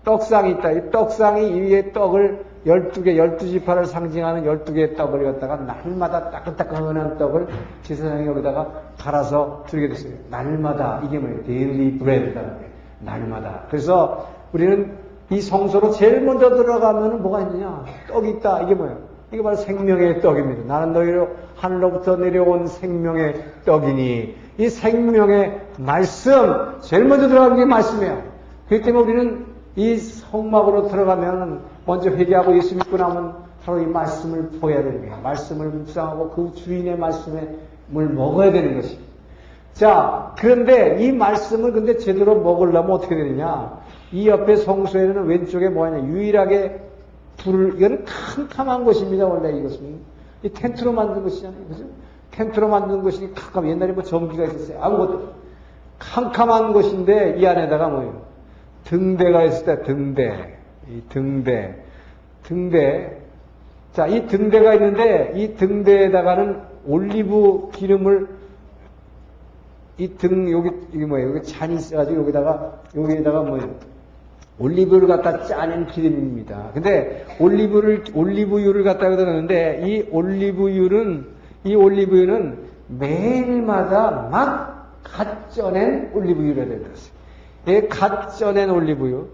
[0.03, 0.71] 떡상이 있다.
[0.73, 7.47] 이 떡상이 위에 떡을 12개, 12지파를 상징하는 12개의 떡을 갖다가 날마다 따끈따끈한 떡을
[7.83, 10.13] 제사장이 여기다가 갈아서 드리게 됐어요.
[10.29, 11.01] 날마다.
[11.05, 11.43] 이게 뭐예요?
[11.43, 12.69] daily bread라는 거예요.
[12.99, 13.63] 날마다.
[13.69, 14.97] 그래서 우리는
[15.29, 17.85] 이 성소로 제일 먼저 들어가면 뭐가 있느냐?
[18.07, 18.63] 떡이 있다.
[18.63, 18.97] 이게 뭐예요?
[19.31, 20.63] 이게 바로 생명의 떡입니다.
[20.65, 28.23] 나는 너희로 하늘로부터 내려온 생명의 떡이니 이 생명의 말씀 제일 먼저 들어가는 게 말씀이에요.
[28.67, 29.45] 그렇기 때문에 우리는
[29.75, 33.33] 이 성막으로 들어가면 먼저 회개하고 예수 믿고 나면
[33.65, 35.23] 바로 이 말씀을 보여야 되는 거예요.
[35.23, 37.57] 말씀을 묵상하고 그 주인의 말씀을
[37.89, 38.99] 먹어야 되는 것이.
[39.73, 43.79] 자, 그런데 이 말씀을 근데 제대로 먹으려면 어떻게 되느냐?
[44.11, 46.05] 이 옆에 성소에는 왼쪽에 뭐냐?
[46.05, 46.79] 유일하게
[47.37, 49.99] 불을, 이거는 캄캄한 것입니다, 원래 이것은.
[50.43, 51.65] 이 텐트로 만든 것이잖아요.
[51.69, 51.85] 그죠?
[52.29, 54.79] 텐트로 만든 것이 캄캄, 옛날에 뭐 전기가 있었어요.
[54.79, 55.33] 아무것도.
[55.97, 58.21] 캄캄한 것인데 이 안에다가 뭐예요?
[58.83, 60.58] 등대가 있을 때 등대.
[60.89, 61.75] 이 등대.
[62.43, 63.17] 등대.
[63.93, 68.27] 자, 이 등대가 있는데 이 등대에다가는 올리브 기름을
[69.97, 71.35] 이 등 여기 이게 뭐예요?
[71.35, 73.75] 여기 잔이 있어가지고 여기다가 여기에다가 뭐예요?
[74.57, 76.71] 올리브를 갖다 짜낸 기름입니다.
[76.73, 81.25] 근데 올리브를 올리브유를 갖다 넣는데 이 올리브유는
[81.65, 87.13] 이 올리브유는 매일마다 막 갓 짜낸 올리브유를 드렸어요.
[87.67, 89.27] 예, 갓 짜낸 올리브유.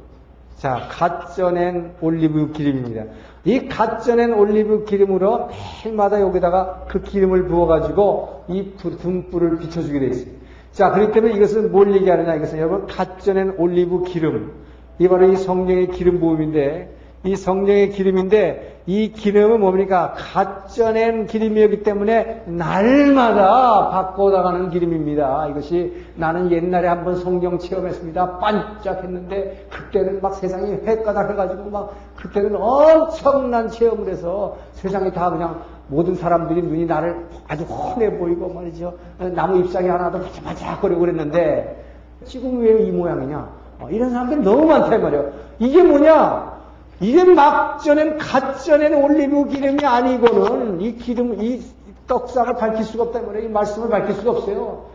[0.57, 3.03] 자, 갓 짜낸 올리브 기름입니다.
[3.43, 5.49] 이 갓 짜낸 올리브 기름으로
[5.83, 10.33] 매일마다 여기다가 그 기름을 부어가지고 이 등불을 비춰주게 되어 있어요.
[10.71, 12.35] 자, 그렇기 때문에 이것은 뭘 얘기하느냐?
[12.35, 14.51] 이것은 여러분, 갓 쪄낸 올리브 기름.
[14.99, 16.89] 이 바로 이 성령의 기름 부음인데,
[17.23, 20.13] 이 성령의 기름인데, 이 기름은 뭡니까?
[20.15, 25.47] 갓 쪄낸 기름이었기 때문에 날마다 바꿔나가는 기름입니다.
[25.47, 28.37] 이것이 나는 옛날에 한번 성경 체험했습니다.
[28.37, 36.13] 반짝했는데 그때는 막 세상이 헷가닥 해가지고 막 그때는 엄청난 체험을 해서 세상이 다 그냥 모든
[36.15, 38.93] 사람들이 눈이 나를 아주 훤해 보이고 말이죠.
[39.33, 41.83] 나무 잎사귀 하나도 바짝바짝거리고 그랬는데
[42.25, 43.49] 지금 왜 이 모양이냐?
[43.79, 45.31] 어, 이런 사람들이 너무 많다 말이에요.
[45.57, 46.54] 이게 뭐냐?
[46.99, 51.61] 이게 막 쪄낸, 갓 쪄낸 올리브 기름이 아니고는 이 기름, 이
[52.07, 53.49] 떡상을 밝힐 수가 없다 말이에요.
[53.49, 54.91] 이 말씀을 밝힐 수가 없어요.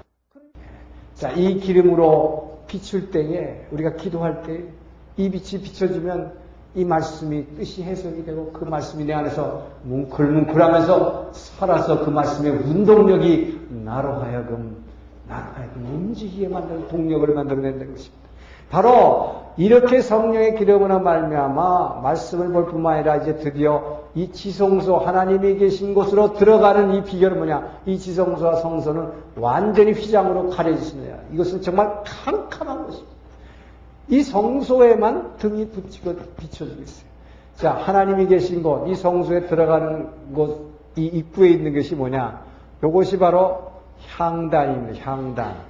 [1.15, 4.81] 자, 이 기름으로 비출 때에 우리가 기도할 때
[5.21, 6.33] 이 빛이 비춰지면
[6.75, 14.15] 이 말씀이 뜻이 해석이 되고 그 말씀이 내 안에서 뭉클뭉클하면서 살아서 그 말씀의 운동력이 나로
[14.15, 14.83] 하여금
[15.29, 18.29] 나로 하여금 움직이게 만드는 동력을 만들어낸다는 것입니다.
[18.71, 25.95] 바로 이렇게 성령의 기름으로 말미암아 말씀을 볼 뿐만 아니라 이제 드디어 이 지성소 하나님이 계신
[25.95, 27.81] 곳으로 들어가는 이 비결은 뭐냐?
[27.87, 31.17] 이 지성소와 성소는 완전히 휘장으로 가려지습니다.
[31.33, 33.11] 이것은 정말 캄캄한 것입니다.
[34.09, 37.11] 이 성소에만 등이 붙이고 비춰지고 있어요.
[37.57, 42.43] 자, 하나님이 계신 곳, 이 성소에 들어가는 곳, 이 입구에 있는 것이 뭐냐?
[42.83, 43.71] 이것이 바로
[44.17, 45.11] 향단입니다.
[45.11, 45.70] 향단.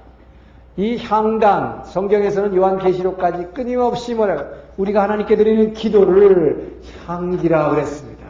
[0.77, 4.45] 이 향단, 성경에서는 요한계시록까지 끊임없이 뭐라
[4.77, 8.25] 우리가 하나님께 드리는 기도를 향기라 그랬습니다.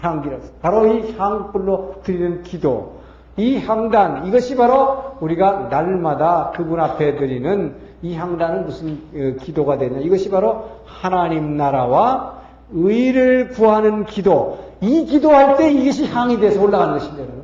[0.00, 0.38] 향기라.
[0.60, 3.02] 바로 이 향불로 드리는 기도.
[3.36, 10.00] 이 향단, 이것이 바로 우리가 날마다 그분 앞에 드리는 이 향단은 무슨 어, 기도가 되냐?
[10.00, 12.40] 이것이 바로 하나님 나라와
[12.72, 14.58] 의를 구하는 기도.
[14.80, 17.41] 이 기도할 때 이것이 향이 돼서 올라가는 것입니다.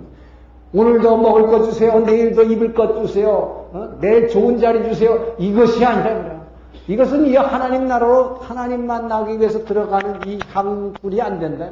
[0.72, 1.98] 오늘도 먹을 것 주세요.
[2.00, 3.28] 내일도 입을 것 주세요.
[3.72, 3.98] 어?
[4.00, 5.34] 내일 좋은 자리 주세요.
[5.38, 6.38] 이것이 아니라
[6.86, 11.68] 이것은 이 하나님 나라로 하나님 만 나기 위해서 들어가는 이 향불이 안 된다.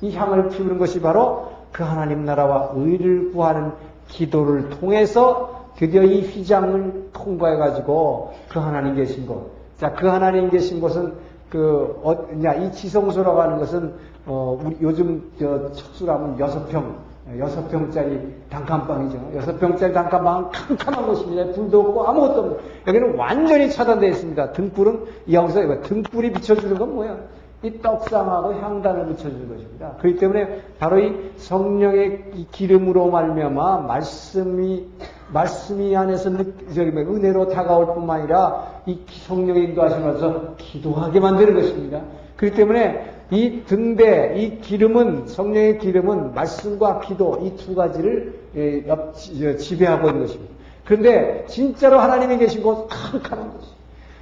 [0.00, 3.72] 이 향을 피우는 것이 바로 그 하나님 나라와 의를 구하는
[4.08, 9.50] 기도를 통해서 드디어 이 휘장을 통과해 가지고 그 하나님 계신 곳.
[9.78, 11.14] 자, 그 하나님 계신 곳은
[11.48, 13.94] 그, 어, 이 지성소라고 하는 것은,
[14.26, 16.96] 어, 요즘 저 척수라면 여섯 평,
[17.36, 19.32] 여섯 평짜리 단칸방이죠.
[19.36, 21.52] 여섯 평짜리 단칸방은 캄캄한 곳입니다.
[21.52, 22.60] 불도 없고 아무것도 없고.
[22.86, 24.52] 여기는 완전히 차단되어 있습니다.
[24.52, 27.18] 등불은, 여기서 등불이 비춰주는 건 뭐야?
[27.62, 29.92] 이 떡상하고 향단을 붙여주는 것입니다.
[30.00, 34.86] 그렇기 때문에 바로 이 성령의 기름으로 말미암아 말씀이
[35.32, 36.30] 말씀이 안에서
[36.72, 42.00] 저기 뭐 은혜로 다가올 뿐만 아니라 이 성령의 인도하심으로서 기도하게 만드는 것입니다.
[42.36, 50.08] 그렇기 때문에 이 등대, 이 기름은 성령의 기름은 말씀과 기도 이 두 가지를 예, 지배하고
[50.08, 50.54] 있는 것입니다.
[50.84, 53.68] 그런데 진짜로 하나님이 계신 곳 캄캄한 곳이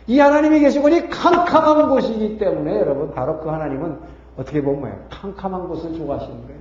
[0.08, 3.96] 이 하나님이 계신 곳이 캄캄한 곳이기 때문에 여러분 바로 그 하나님은
[4.36, 6.60] 어떻게 보면 캄캄한 곳을 좋아하시는 거예요.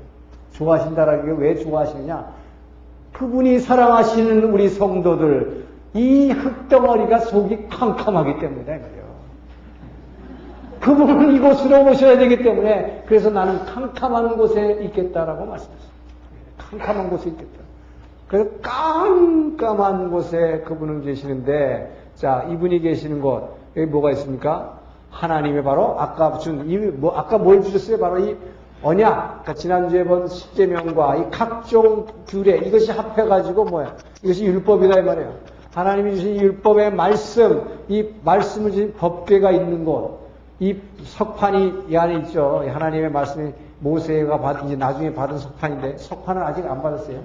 [0.53, 2.33] 좋아하신다라는 게 왜 좋아하시느냐?
[3.13, 9.04] 그분이 사랑하시는 우리 성도들 이 흙덩어리가 속이 캄캄하기 때문이다 말이에요.
[10.85, 15.89] 그분은 이곳으로 오셔야 되기 때문에 그래서 나는 캄캄한 곳에 있겠다라고 말씀했어요.
[16.57, 17.63] 캄캄한 곳에 있겠다.
[18.27, 24.79] 그래서 깜깜한 곳에 그분은 계시는데 자, 이분이 계시는 곳, 여기 뭐가 있습니까?
[25.09, 27.97] 하나님의 바로 아까 준, 이, 뭐, 아까 뭘 주셨어요?
[27.97, 28.37] 바로 이
[28.83, 29.41] 언약.
[29.41, 33.95] 그러니까 지난주에 본 십계명과 이 각종 규례, 이것이 합해 가지고 뭐야?
[34.23, 35.33] 이것이 율법이다, 이 말이에요.
[35.73, 40.24] 하나님이 주신 율법의 말씀, 이 말씀을 주신 법궤가 있는 곳,
[40.59, 42.63] 이 석판이 이 안에 있죠.
[42.67, 47.19] 하나님의 말씀이 모세가 받은, 이제 나중에 받은 석판인데, 석판은 아직 안 받았어요.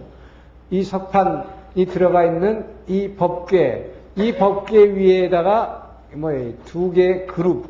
[0.71, 7.67] 이 석판이 들어가 있는 이 법궤, 이 법계 위에다가 뭐두 개의 그룹,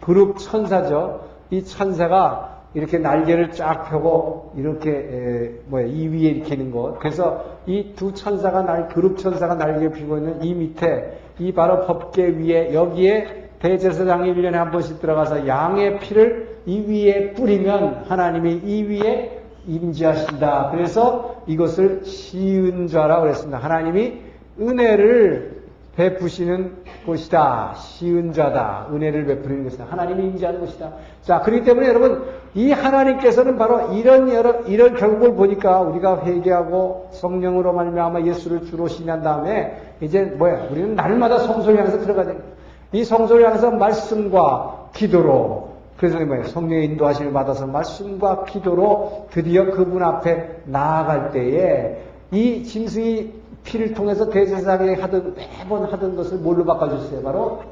[0.00, 1.28] 그룹 천사죠.
[1.50, 6.98] 이 천사가 이렇게 날개를 쫙 펴고 이렇게 에, 뭐야 이 위에 이렇게 있는 것.
[6.98, 11.86] 그래서 이 두 천사가 날 그룹 천사가 날개 를 펴고 있는 이 밑에 이 바로
[11.86, 18.82] 법계 위에 여기에 대제사장이 1년에 한 번씩 들어가서 양의 피를 이 위에 뿌리면 하나님이 이
[18.82, 20.70] 위에 임지하신다.
[20.72, 23.58] 그래서 이것을 시은 자라고 그랬습니다.
[23.58, 24.14] 하나님이
[24.60, 25.62] 은혜를
[25.94, 26.72] 베푸시는
[27.06, 27.74] 곳이다.
[27.76, 28.88] 시은 자다.
[28.92, 29.86] 은혜를 베푸는 것이다.
[29.88, 30.90] 하나님이 임재하는 곳이다.
[31.20, 37.72] 자, 그렇기 때문에 여러분, 이 하나님께서는 바로 이런 여러, 이런 결국을 보니까 우리가 회개하고 성령으로
[37.74, 40.68] 말미암아 예수를 주로 신한 다음에 이제 뭐야?
[40.70, 42.51] 우리는 날마다 성소를 향해서 들어가야 됩니다.
[42.92, 46.44] 이 성소를 향해서 말씀과 기도로 그래서 뭐예요?
[46.44, 52.02] 성령의 인도하심을 받아서 말씀과 기도로 드디어 그분 앞에 나아갈 때에
[52.32, 53.32] 이 짐승이
[53.64, 57.22] 피를 통해서 대제사장에 하던 매번 하던 것을 뭘로 바꿔주세요?
[57.22, 57.62] 바로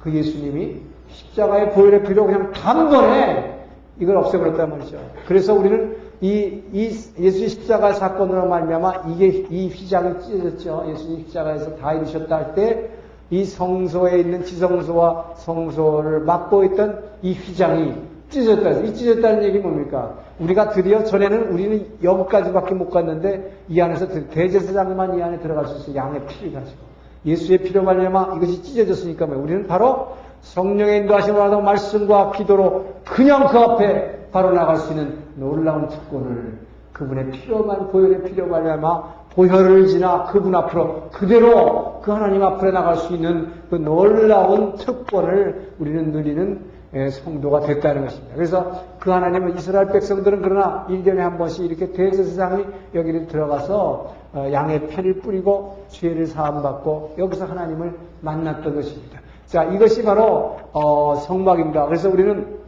[0.00, 0.76] 그 예수님이
[1.08, 3.66] 십자가의 보혈의 피로 그냥 단번에
[4.00, 4.98] 이걸 없애버렸단 말이죠.
[5.26, 6.84] 그래서 우리는 이, 이
[7.18, 10.86] 예수의 십자가 사건으로 말미암아 이게 이 휘장이 찢어졌죠.
[10.88, 12.88] 예수님 십자가에서 다 이루셨다 할 때
[13.30, 17.94] 이 성소에 있는 지성소와 성소를 막고 있던 이 휘장이
[18.30, 18.80] 찢어졌다.
[18.80, 20.14] 이 찢어졌다는 얘기 뭡니까?
[20.38, 25.96] 우리가 드디어 전에는 우리는 여기까지밖에 못 갔는데 이 안에서 대제사장만 이 안에 들어갈 수 있어요.
[25.96, 26.94] 양의 피를 가지고.
[27.24, 30.08] 예수의 피로 말미암아 이것이 찢어졌으니까 우리는 바로
[30.42, 36.58] 성령의 인도하심을 받아 말씀과 기도로 그냥 그 앞에 바로 나갈 수 있는 놀라운 특권을
[36.92, 43.14] 그분의 필요만 보혈의 필요 말미암아 보혈을 지나 그분 앞으로 그대로 그 하나님 앞으로 나갈 수
[43.14, 48.36] 있는 그 놀라운 특권을 우리는 누리는 예, 성도가 됐다는 것입니다.
[48.36, 54.86] 그래서 그 하나님은 이스라엘 백성들은 그러나 1년에 한 번씩 이렇게 대제사장이 여기를 들어가서 어, 양의
[54.88, 59.20] 피를 뿌리고 죄를 사함받고 여기서 하나님을 만났던 것입니다.
[59.46, 61.86] 자, 이것이 바로 어, 성막입니다.
[61.86, 62.58] 그래서 우리는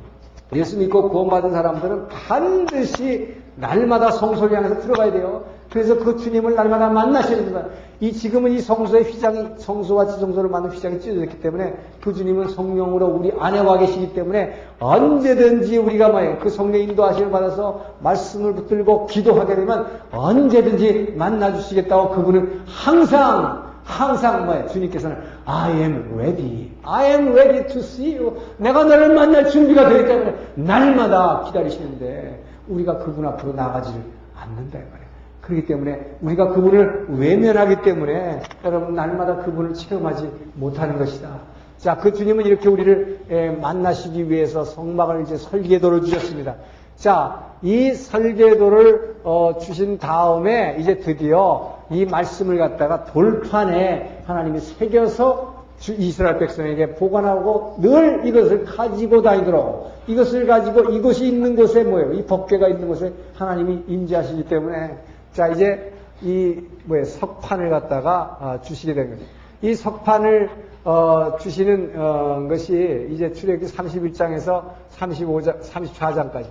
[0.55, 5.45] 예수 믿고 구원받은 사람들은 반드시 날마다 성소를 향해서 들어가야 돼요.
[5.71, 7.65] 그래서 그 주님을 날마다 만나셔야 됩니다.
[8.01, 13.33] 이 지금은 이 성소의 휘장이 성소와 지성소를 만든 휘장이 찢어졌기 때문에 그 주님은 성령으로 우리
[13.39, 16.39] 안에 와 계시기 때문에 언제든지 우리가 뭐예요?
[16.39, 24.67] 그 성령 인도하심을 받아서 말씀을 붙들고 기도하게 되면 언제든지 만나 주시겠다고 그분은 항상 항상 뭐예요?
[24.69, 26.73] 주님께서는 I am ready.
[26.83, 28.37] I am ready to see you.
[28.59, 34.01] 내가 너를 만날 준비가 되기 때문에 날마다 기다리시는데 우리가 그분 앞으로 나가지를
[34.35, 35.06] 않는다 이 말이에요.
[35.47, 41.39] 그렇기 때문에 우리가 그분을 외면하기 때문에 여러분 날마다 그분을 체험하지 못하는 것이다.
[41.79, 46.57] 자, 그 주님은 이렇게 우리를 만나시기 위해서 성막을 이제 설계도를 주셨습니다.
[46.97, 55.65] 자, 이 설계도를 어, 주신 다음에 이제 드디어 이 말씀을 갖다가 돌판에 하나님이 새겨서
[55.99, 62.15] 이스라엘 백성에게 보관하고 늘 이것을 가지고 다니도록 이것을 가지고 이것이 있는 곳에 뭐예요?
[62.15, 64.97] 이 법궤가 있는 곳에 하나님이 임재하시기 때문에
[65.37, 67.05] 자 이제 이 뭐예요?
[67.05, 69.23] 석판을 갖다가 어, 주시게 된 거죠.
[69.61, 70.49] 이 석판을
[70.83, 74.65] 어, 주시는 어, 것이 이제 출애굽기 31장에서
[74.97, 76.47] 35장, 34장까지.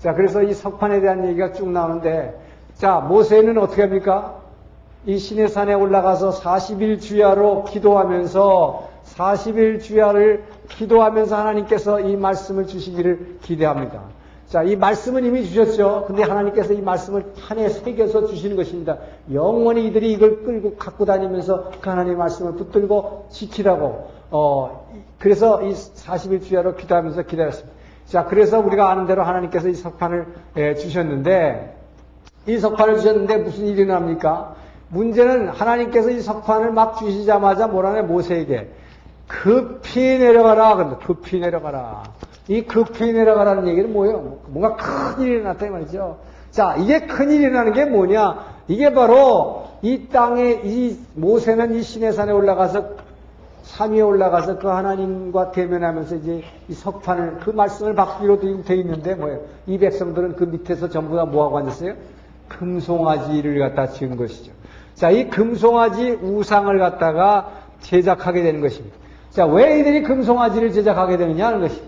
[0.00, 2.36] 자 그래서 이 석판에 대한 얘기가 쭉 나오는데
[2.74, 4.40] 자 모세는 어떻게 합니까?
[5.06, 14.17] 이 신의 산에 올라가서 40일 주야로 기도하면서 40일 주야를 기도하면서 하나님께서 이 말씀을 주시기를 기대합니다.
[14.48, 16.04] 자, 이 말씀은 이미 주셨죠.
[16.06, 18.96] 근데 하나님께서 이 말씀을 판에 새겨서 주시는 것입니다.
[19.30, 26.42] 영원히 이들이 이걸 끌고 갖고 다니면서 그 하나님의 말씀을 붙들고 지키라고, 어, 그래서 이 40일
[26.42, 27.76] 주야로 기도하면서 기다렸습니다.
[28.06, 30.26] 자, 그래서 우리가 아는 대로 하나님께서 이 석판을
[30.56, 31.76] 예, 주셨는데,
[32.46, 34.54] 이 석판을 주셨는데 무슨 일이 납니까?
[34.88, 38.70] 문제는 하나님께서 이 석판을 막 주시자마자 뭐라네 모세에게
[39.26, 40.96] 급히 내려가라.
[41.04, 42.04] 급히 내려가라.
[42.48, 44.38] 이 급히 내려가라는 얘기는 뭐예요?
[44.48, 46.18] 뭔가 큰 일이 일어났다 이 말이죠.
[46.50, 48.44] 자, 이게 큰 일이 일어나는 게 뭐냐?
[48.68, 53.08] 이게 바로 이 땅에 이 모세는 이 시내산에 올라가서
[53.62, 59.40] 산 위에 올라가서 그 하나님과 대면하면서 이제 이 석판을 그 말씀을 받기로 되어 있는데 뭐예요?
[59.66, 61.92] 이 백성들은 그 밑에서 전부 다 뭐하고 앉았어요?
[62.48, 64.52] 금송아지를 갖다 지은 것이죠.
[64.94, 68.96] 자, 이 금송아지 우상을 갖다가 제작하게 되는 것입니다.
[69.30, 71.87] 자, 왜 이들이 금송아지를 제작하게 되느냐 하는 것입니다.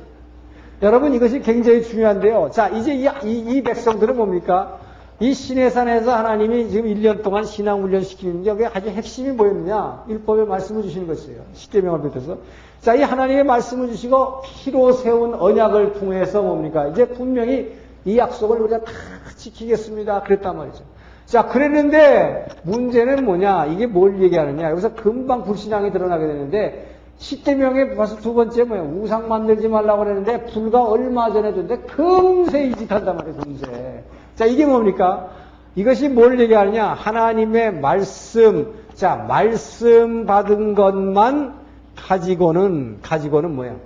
[0.83, 2.51] 여러분 이것이 굉장히 중요한데요.
[2.53, 4.79] 자, 이제 이, 이, 이 백성들은 뭡니까?
[5.19, 10.05] 이 시내산에서 하나님이 지금 1년 동안 신앙 훈련 시키는 게 아주 핵심이 뭐였느냐?
[10.09, 11.43] 율법의 말씀을 주시는 것이에요.
[11.53, 12.39] 십계명을 비롯해서.
[12.81, 16.87] 자, 이 하나님의 말씀을 주시고 피로 세운 언약을 통해서 뭡니까?
[16.87, 17.75] 이제 분명히
[18.07, 18.93] 이 약속을 우리가 다
[19.37, 20.23] 지키겠습니다.
[20.23, 20.83] 그랬단 말이죠.
[21.27, 23.67] 자, 그랬는데 문제는 뭐냐?
[23.67, 24.71] 이게 뭘 얘기하느냐?
[24.71, 26.90] 여기서 금방 불신앙이 드러나게 되는데
[27.21, 28.83] 십대명에 벌써 두 번째 뭐야?
[28.83, 34.05] 우상 만들지 말라고 그랬는데 불과 얼마 전에 줬는데 금세 이 짓 한단 말이에요, 금세.
[34.37, 35.29] 자, 이게 뭡니까?
[35.77, 36.95] 이것이 뭘 얘기하느냐?
[36.95, 38.73] 하나님의 말씀.
[38.95, 41.55] 자, 말씀 받은 것만
[41.95, 43.77] 가지고는, 가지고는 뭐야?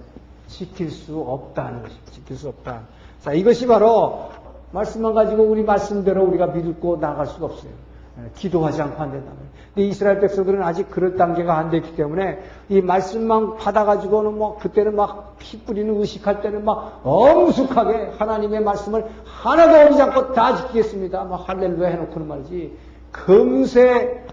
[0.47, 2.13] 지킬 수 없다는 것입니다.
[2.13, 2.83] 지킬 수 없다.
[3.21, 4.29] 자, 이것이 바로
[4.71, 7.73] 말씀만 가지고 우리 말씀대로 우리가 믿고 나갈 수가 없어요.
[8.19, 9.39] 예, 기도하지 않고 안 된다면.
[9.75, 15.35] 근데 이스라엘 백성들은 아직 그럴 단계가 안 됐기 때문에 이 말씀만 받아가지고는 뭐 그때는 막
[15.45, 21.25] 피 뿌리는 의식할 때는 막 엄숙하게 하나님의 말씀을 하나도 어리지 않고 다 지키겠습니다.
[21.25, 22.73] 막 할렐루야 해놓고는 말이지.
[23.13, 24.25] 금세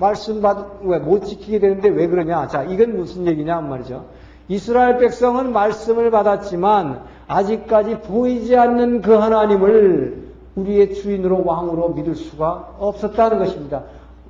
[0.00, 2.48] 말씀 받, 왜못 지키게 되는데 왜 그러냐.
[2.48, 4.06] 자, 이건 무슨 얘기냐 말이죠.
[4.48, 13.38] 이스라엘 백성은 말씀을 받았지만 아직까지 보이지 않는 그 하나님을 우리의 주인으로 왕으로 믿을 수가 없었다는
[13.38, 13.82] 것입니다.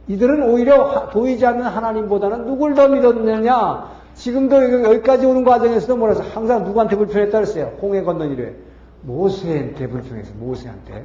[0.09, 3.97] 이들은 오히려 보이지 않는 하나님보다는 누굴 더 믿었느냐?
[4.15, 7.73] 지금도 여기까지 오는 과정에서도 뭐라서 항상 누구한테 불편했다 그랬어요.
[7.83, 8.55] 홍해 건넌 일에.
[9.03, 11.05] 모세한테 불편해서 모세한테.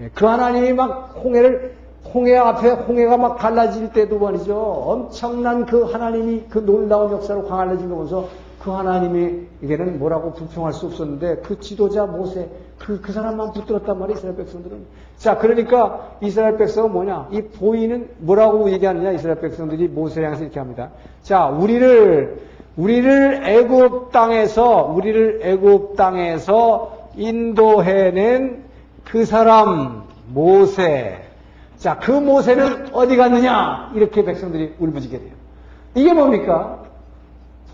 [0.00, 1.76] 예, 그 하나님이 막 홍해를
[2.12, 4.56] 홍해 앞에 홍해가 막 갈라질 때도 말이죠.
[4.56, 8.28] 엄청난 그 하나님이 그 놀라운 역사로 강할라진 거 보면서
[8.62, 14.36] 그 하나님에게는 뭐라고 불평할 수 없었는데 그 지도자 모세 그, 그 사람만 붙들었단 말이에요 이스라엘
[14.36, 14.84] 백성들은
[15.18, 20.90] 자 그러니까 이스라엘 백성은 뭐냐 이 보이는 뭐라고 얘기하느냐 이스라엘 백성들이 모세 향해서 이렇게 합니다
[21.22, 28.62] 자 우리를 우리를 애굽 땅에서 우리를 애굽 땅에서 인도해낸
[29.04, 31.18] 그 사람 모세.
[31.76, 33.92] 자, 그 모세는 어디 갔느냐?
[33.94, 35.32] 이렇게 백성들이 울부짖게 돼요.
[35.94, 36.84] 이게 뭡니까?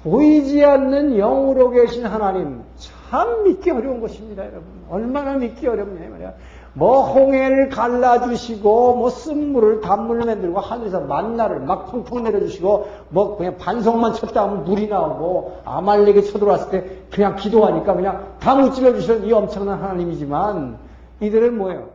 [0.03, 2.63] 보이지 않는 영으로 계신 하나님.
[2.77, 4.65] 참 믿기 어려운 것입니다, 여러분.
[4.91, 6.35] 얼마나 믿기 어렵냐, 말이야.
[6.77, 14.15] 뭐 홍해를 갈라주시고 뭐 쓴물을 단물을 만들고 하늘에서 만나를 막 펑펑 내려주시고 뭐 그냥 반성만
[14.15, 19.81] 쳤다 하면 물이 나오고 아말렉에 쳐들어왔을 때 그냥 기도하니까 그냥 다 무찔러 주시는 이 엄청난
[19.81, 20.79] 하나님이지만
[21.21, 21.91] 이들은 뭐예요?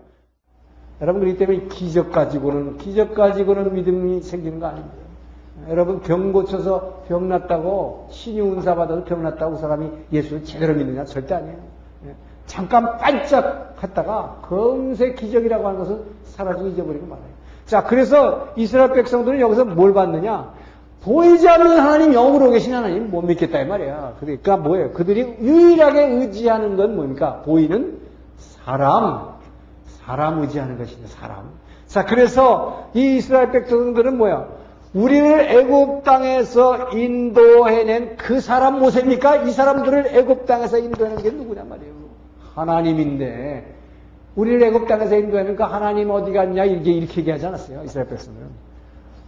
[1.02, 4.96] 여러분 그렇기 때문에 기적 가지고는 기적 가지고는 믿음이 생기는 거 아닙니다.
[5.68, 11.04] 여러분 병 고쳐서 병 났다고 신이 운사 받아도 병 났다고 그 사람이 예수를 제대로 믿느냐
[11.04, 11.79] 절대 아니에요.
[12.50, 12.56] 예.
[12.56, 17.26] 잠깐 반짝 했다가 금세 기적이라고 하는 것은 사라지고 잊어버리고 말아요.
[17.66, 20.54] 자, 그래서 이스라엘 백성들은 여기서 뭘 받느냐?
[21.04, 24.16] 보이지 않는 하나님 영으로 계신 하나님 못 믿겠다 이 말이야.
[24.20, 24.92] 그러니까 뭐예요?
[24.92, 27.42] 그들이 유일하게 의지하는 건 뭡니까?
[27.46, 28.00] 보이는
[28.38, 29.36] 사람.
[30.06, 31.52] 사람 의지하는 것이냐, 사람.
[31.88, 34.48] 자, 그래서 이 이스라엘 백성들은 뭐야?
[34.94, 39.44] 우리를 애굽 땅에서 인도해낸 그 사람 모세입니까?
[39.44, 41.94] 이 사람들을 애굽 땅에서 인도해낸 게 누구냐 말이에요.
[42.56, 43.76] 하나님인데
[44.36, 46.64] 우리를 애굽 땅에서 인도하니까 하나님 어디 갔냐?
[46.66, 48.48] 이렇게 이렇게 얘기하지 않았어요 이스라엘 백성들은.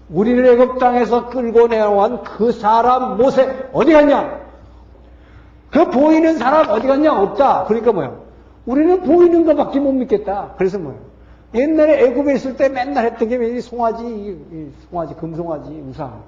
[0.10, 4.42] 우리를 애굽 땅에서 끌고 내려온 그 사람 모세 어디 갔냐?
[5.72, 7.14] 그 보이는 사람 어디 갔냐?
[7.14, 7.66] 없다.
[7.66, 8.16] 그러니까 뭐야
[8.66, 10.54] 우리는 보이는 것밖에 못 믿겠다.
[10.58, 10.98] 그래서 뭐야
[11.54, 16.24] 옛날에 애굽에 있을 때 맨날 했던 게 송아지 송아지 금송아지 우상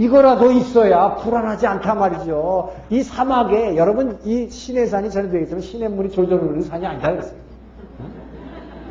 [0.00, 2.72] 이거라도 있어야 불안하지 않단 말이죠.
[2.88, 7.38] 이 사막에 여러분 이 시내산이 전에 되겠지만 시냇물이 졸졸 흐르는 산이 아니다 그랬어요.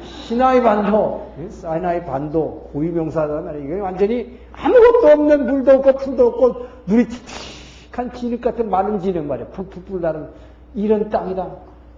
[0.03, 3.65] 시나이 반도, 사이나이 반도 고유명사다 말이에요.
[3.65, 6.55] 이게 완전히 아무것도 없는 물도 없고 풀도 없고
[6.85, 9.49] 눈이 칙칙한 진흙 같은 마른 진흙 말이에요.
[9.49, 10.27] 푹푹 나는
[10.75, 11.47] 이런 땅이다.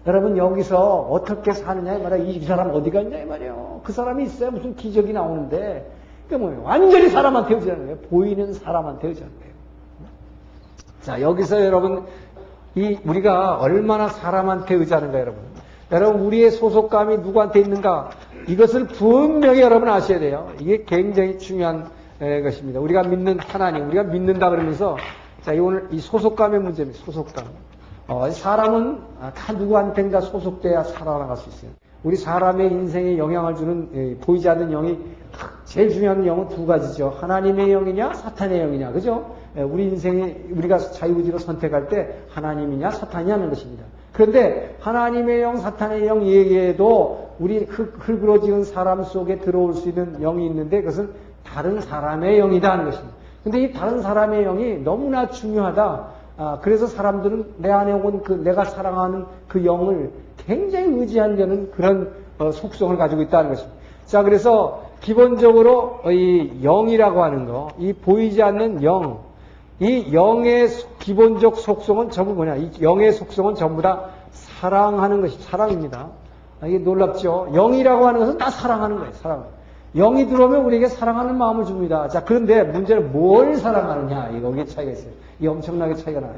[0.07, 2.23] 여러분 여기서 어떻게 사느냐 이 말이야.
[2.23, 3.81] 이 사람 어디 갔냐 이 말이에요.
[3.83, 5.99] 그 사람이 있어야 무슨 기적이 나오는데
[6.37, 6.63] 뭐예요?
[6.63, 7.99] 완전히 사람한테 의지하는 거예요.
[8.09, 9.51] 보이는 사람한테 의지하는 거예요.
[11.01, 12.05] 자, 여기서 여러분,
[12.75, 15.41] 이, 우리가 얼마나 사람한테 의지하는가, 여러분.
[15.91, 18.11] 여러분, 우리의 소속감이 누구한테 있는가?
[18.47, 20.51] 이것을 분명히 여러분 아셔야 돼요.
[20.59, 22.79] 이게 굉장히 중요한 것입니다.
[22.79, 24.97] 우리가 믿는 하나님, 우리가 믿는다 그러면서,
[25.41, 27.03] 자, 오늘 이 소속감의 문제입니다.
[27.03, 27.45] 소속감.
[28.07, 28.99] 어, 사람은
[29.33, 31.71] 다 누구한테인가 소속돼야 살아나갈 수 있어요.
[32.03, 34.97] 우리 사람의 인생에 영향을 주는 예, 보이지 않는 영이
[35.65, 37.09] 제일 중요한 영은 두 가지죠.
[37.19, 39.35] 하나님의 영이냐 사탄의 영이냐 그죠?
[39.57, 43.83] 예, 우리 인생에 우리가 자유의지로 선택할 때 하나님이냐 사탄이냐는 것입니다.
[44.13, 50.19] 그런데 하나님의 영, 사탄의 영 얘기에도 우리 흙 으로 지은 사람 속에 들어올 수 있는
[50.19, 51.11] 영이 있는데 그것은
[51.45, 53.15] 다른 사람의 영이다 하는 것입니다.
[53.43, 56.07] 근데 이 다른 사람의 영이 너무나 중요하다.
[56.37, 60.11] 아, 그래서 사람들은 내 안에 온 그 내가 사랑하는 그 영을
[60.45, 63.77] 굉장히 의지하려는 그런 어, 속성을 가지고 있다는 것입니다.
[64.05, 69.19] 자, 그래서 기본적으로 이 영이라고 하는 거, 이 보이지 않는 영,
[69.79, 70.67] 이 영의
[70.99, 72.55] 기본적 속성은 전부 뭐냐?
[72.57, 76.09] 이 영의 속성은 전부 다 사랑하는 것이 사랑입니다.
[76.61, 77.49] 아, 이게 놀랍죠?
[77.53, 79.13] 영이라고 하는 것은 다 사랑하는 거예요.
[79.13, 79.45] 사랑.
[79.95, 82.07] 영이 들어오면 우리에게 사랑하는 마음을 줍니다.
[82.07, 84.29] 자, 그런데 문제는 뭘 사랑하느냐?
[84.37, 85.11] 이거 여기 차이가 있어요.
[85.39, 86.35] 이 엄청나게 차이가 나요.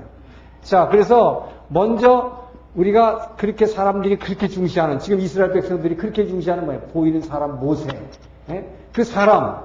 [0.62, 2.43] 자, 그래서 먼저
[2.76, 6.82] 우리가 그렇게 사람들이 그렇게 중시하는 지금 이스라엘 백성들이 그렇게 중시하는 거예요.
[6.94, 7.88] 보이는 사람 모세.
[8.50, 8.68] 예?
[8.92, 9.62] 그 사람,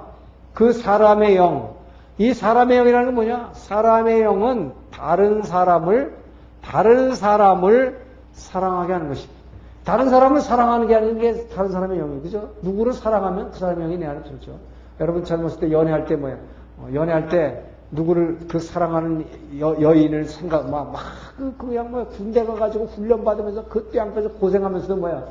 [0.54, 1.76] 그 사람의 영.
[2.18, 3.50] 이 사람의 영이라는 건 뭐냐?
[3.54, 6.16] 사람의 영은 다른 사람을
[6.62, 8.00] 다른 사람을
[8.32, 9.38] 사랑하게 하는 것입니다.
[9.84, 12.22] 다른 사람을 사랑하는 게 아닌 게 다른 사람의 영이에요.
[12.22, 12.54] 그죠?
[12.62, 14.58] 누구를 사랑하면 그 사람의 영이 내 안에 들죠.
[15.00, 16.36] 여러분 젊었을 때 연애할 때 뭐야?
[16.76, 19.24] 어, 연애할 때 누구를 그 사랑하는
[19.60, 21.02] 여, 인을 생각 막, 막
[21.36, 25.24] 그, 그냥 뭐 군대 가가지고 훈련 받으면서 그때 안에서 고생하면서도 뭐야?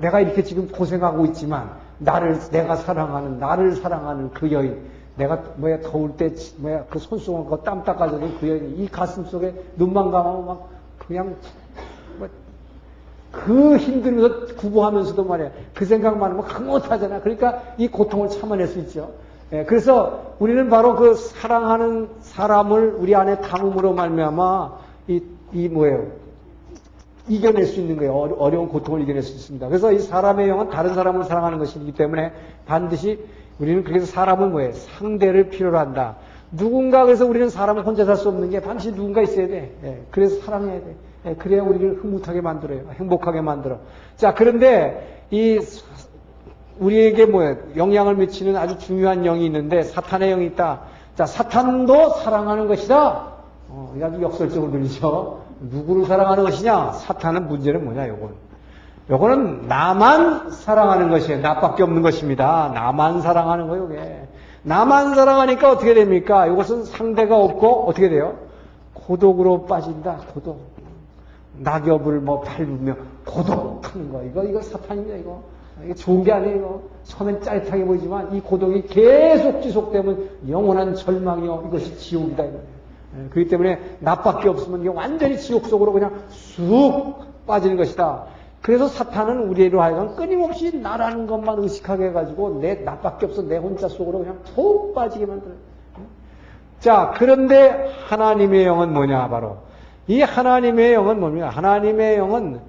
[0.00, 4.80] 내가 이렇게 지금 고생하고 있지만 나를 내가 사랑하는 나를 사랑하는 그 여인
[5.16, 10.10] 내가 뭐야 더울 때 뭐야 그 손수건 땀 닦아주는 그 여인 이 가슴 속에 눈만
[10.10, 10.68] 감으면 막
[11.06, 11.36] 그냥
[12.18, 12.28] 뭐
[13.32, 15.50] 그 힘들면서 구보하면서도 말이야.
[15.74, 17.20] 그 생각만 하면 흐뭇하잖아.
[17.20, 19.10] 그러니까 이 고통을 참아낼 수 있죠.
[19.52, 24.78] 예, 그래서 우리는 바로 그 사랑하는 사람을 우리 안에 담음으로 말미암아
[25.08, 25.22] 이,
[25.52, 26.06] 이 뭐예요?
[27.28, 28.14] 이겨낼 수 있는 거예요.
[28.38, 29.68] 어려운 고통을 이겨낼 수 있습니다.
[29.68, 32.32] 그래서 이 사람의 영은 다른 사람을 사랑하는 것이기 때문에
[32.66, 33.20] 반드시
[33.58, 34.72] 우리는 그래서 사람은 뭐예요?
[34.72, 36.16] 상대를 필요로 한다.
[36.50, 39.76] 누군가 그래서 우리는 사람을 혼자 살 수 없는 게 반드시 누군가 있어야 돼.
[39.84, 40.96] 예, 그래서 사랑해야 돼.
[41.26, 42.86] 예, 그래야 우리를 흐뭇하게 만들어요.
[42.94, 43.78] 행복하게 만들어.
[44.16, 45.60] 자, 그런데 이
[46.78, 50.80] 우리에게 뭐 영향을 미치는 아주 중요한 영이 있는데 사탄의 영이 있다.
[51.14, 53.32] 자, 사탄도 사랑하는 것이다.
[53.68, 55.42] 어, 아주 역설적으로 들리죠.
[55.60, 56.92] 누구를 사랑하는 것이냐?
[56.92, 58.30] 사탄은 문제는 뭐냐, 요건.
[59.10, 61.40] 요거는 나만 사랑하는 것이에요.
[61.40, 62.70] 나밖에 없는 것입니다.
[62.74, 64.28] 나만 사랑하는 거예요, 이게.
[64.62, 66.46] 나만 사랑하니까 어떻게 됩니까?
[66.46, 68.38] 이것은 상대가 없고 어떻게 돼요?
[68.94, 70.18] 고독으로 빠진다.
[70.32, 70.72] 고독.
[71.58, 72.94] 낙엽을 뭐 밟으며
[73.26, 74.22] 고독하는 거.
[74.22, 75.16] 이거 이거 사탄입니다.
[75.16, 75.42] 이거.
[75.84, 76.82] 이게 좋은 게 아니에요.
[77.04, 81.64] 처음엔 짜릿하게 보이지만 이 고독이 계속 지속되면 영원한 절망이요.
[81.68, 82.44] 이것이 지옥이다.
[82.44, 87.14] 예, 그렇기 때문에 나밖에 없으면 이게 완전히 지옥 속으로 그냥 쑥
[87.46, 88.24] 빠지는 것이다.
[88.60, 94.20] 그래서 사탄은 우리로 하여금 끊임없이 나라는 것만 의식하게 해가지고 내 나밖에 없어 내 혼자 속으로
[94.20, 95.56] 그냥 푹 빠지게 만들어요.
[96.78, 99.58] 자, 그런데 하나님의 영은 뭐냐, 바로.
[100.08, 101.48] 이 하나님의 영은 뭡니까?
[101.48, 102.60] 하나님의 영은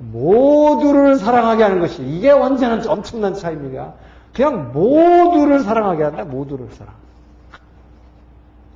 [0.00, 3.92] 모두를 사랑하게 하는 것이, 이게 완전한 엄청난 차이입니다.
[4.34, 6.94] 그냥 모두를 사랑하게 한다, 모두를 사랑.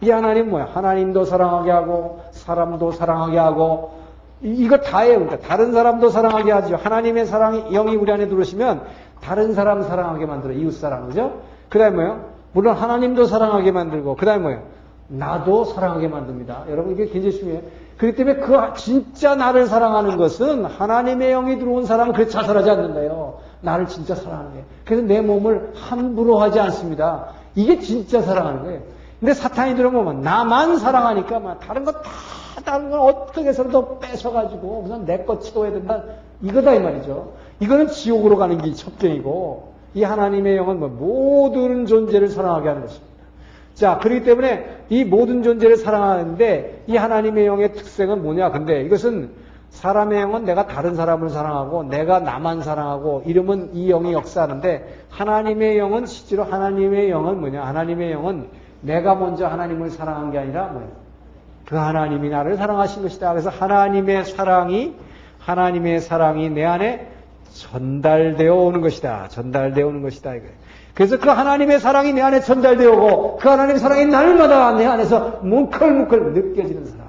[0.00, 0.68] 이 하나님 뭐야?
[0.72, 4.04] 하나님도 사랑하게 하고, 사람도 사랑하게 하고,
[4.42, 5.20] 이거 다예요.
[5.20, 6.76] 그러니까 다른 사람도 사랑하게 하죠.
[6.76, 8.82] 하나님의 사랑이 영이 우리 안에 들어오시면
[9.22, 11.40] 다른 사람 사랑하게 만들어 이웃 사랑 그죠?
[11.70, 12.26] 그다음에 뭐요?
[12.52, 14.62] 물론 하나님도 사랑하게 만들고 그다음에 뭐요?
[15.08, 16.64] 나도 사랑하게 만듭니다.
[16.68, 17.62] 여러분 이게 굉장히 중요해요.
[17.98, 23.38] 그렇기 때문에 그 진짜 나를 사랑하는 것은 하나님의 영이 들어온 사람은 그렇게 자살하지 않는다요.
[23.60, 24.64] 나를 진짜 사랑하는 거예요.
[24.84, 27.26] 그래서 내 몸을 함부로 하지 않습니다.
[27.54, 28.80] 이게 진짜 사랑하는 거예요.
[29.20, 35.04] 근데 사탄이 들어오면 나만 사랑하니까 막 다른 거 다 다른 건 어떻게 해서라도 뺏어가지고 우선
[35.04, 36.02] 내 것 채워야 된다.
[36.40, 37.32] 이거다 이 말이죠.
[37.60, 43.13] 이거는 지옥으로 가는 게 첩경이고 이 하나님의 영은 뭐 모든 존재를 사랑하게 하는 것입니다.
[43.74, 48.50] 자, 그렇기 때문에 이 모든 존재를 사랑하는데 이 하나님의 영의 특색은 뭐냐?
[48.50, 49.32] 근데 이것은
[49.70, 56.06] 사람의 영은 내가 다른 사람을 사랑하고 내가 나만 사랑하고 이러면 이 영이 역사하는데 하나님의 영은
[56.06, 57.64] 실제로 하나님의 영은 뭐냐?
[57.64, 58.46] 하나님의 영은
[58.82, 60.90] 내가 먼저 하나님을 사랑한 게 아니라 뭐예요?
[61.66, 63.32] 그 하나님이 나를 사랑하신 것이다.
[63.32, 64.94] 그래서 하나님의 사랑이
[65.40, 67.10] 하나님의 사랑이 내 안에
[67.52, 69.28] 전달되어 오는 것이다.
[69.28, 70.34] 전달되어 오는 것이다.
[70.34, 70.54] 이거예요.
[70.94, 76.32] 그래서 그 하나님의 사랑이 내 안에 전달되어 오고 그 하나님의 사랑이 날마다 내 안에서 뭉클뭉클
[76.32, 77.06] 느껴지는 사람.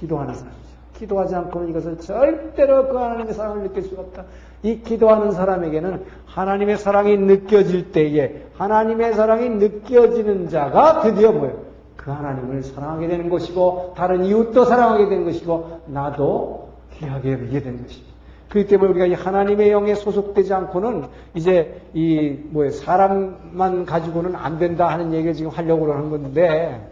[0.00, 0.64] 기도하는 사람이죠.
[0.98, 4.24] 기도하지 않고는 이것을 절대로 그 하나님의 사랑을 느낄 수가 없다.
[4.62, 11.64] 이 기도하는 사람에게는 하나님의 사랑이 느껴질 때에 하나님의 사랑이 느껴지는 자가 드디어 뭐예요?
[11.96, 18.13] 그 하나님을 사랑하게 되는 것이고 다른 이웃도 사랑하게 되는 것이고 나도 귀하게 여기게 되는 것입니다.
[18.54, 24.88] 그렇기 때문에 우리가 이 하나님의 영에 소속되지 않고는 이제 이 뭐에 사람만 가지고는 안 된다
[24.88, 26.88] 하는 얘기를 지금 하려고 하는 건데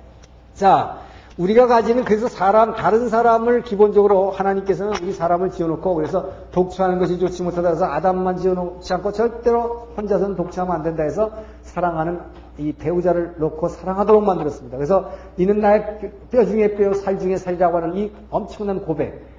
[0.54, 0.98] 자
[1.38, 7.44] 우리가 가지는 그래서 사람 다른 사람을 기본적으로 하나님께서는 우리 사람을 지어놓고 그래서 독처하는 것이 좋지
[7.44, 11.30] 못하다 해서 아담만 지어놓지 않고 절대로 혼자서는 독처하면 안 된다 해서
[11.62, 12.18] 사랑하는
[12.58, 14.76] 이 배우자를 놓고 사랑하도록 만들었습니다.
[14.76, 19.31] 그래서 이는 나의 뼈 중에 뼈, 살 중에 살이라고 하는 이 엄청난 고백.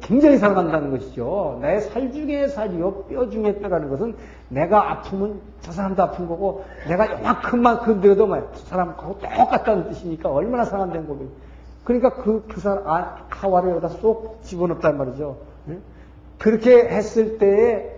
[0.00, 1.58] 굉장히 사랑한다는 것이죠.
[1.60, 4.14] 내살 중에 살이요, 뼈 중에 뼈라는 것은
[4.48, 10.30] 내가 아프면 저 사람도 아픈 거고, 내가 요만큼 만큼 들어도 뭐, 저 사람하고 똑같다는 뜻이니까
[10.30, 11.28] 얼마나 사랑한다는 고백.
[11.84, 15.36] 그러니까 그, 그 사람, 아, 하와를 여기다 쏙 집어넣었단 말이죠.
[16.38, 17.94] 그렇게 했을 때에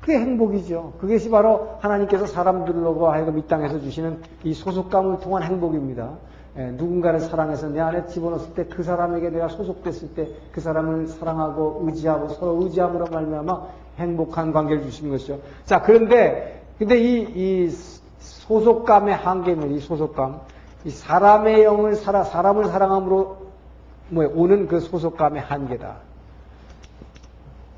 [0.00, 0.94] 그게 행복이죠.
[1.00, 6.10] 그것이 바로 하나님께서 사람들로 하여금 이 땅에서 주시는 이 소속감을 통한 행복입니다.
[6.58, 11.82] 예, 누군가를 사랑해서 내 안에 집어넣었을 때 그 사람에게 내가 소속됐을 때 그 사람을 사랑하고
[11.84, 13.66] 의지하고 서로 의지함으로 말미암아
[13.98, 15.40] 행복한 관계를 주신 것이죠.
[15.64, 17.70] 자 그런데 근데 이, 이
[18.18, 20.40] 소속감의 한계는 이 소속감
[20.84, 23.36] 이 사람의 영을 살아 사람을 사랑함으로
[24.08, 25.96] 뭐 오는 그 소속감의 한계다.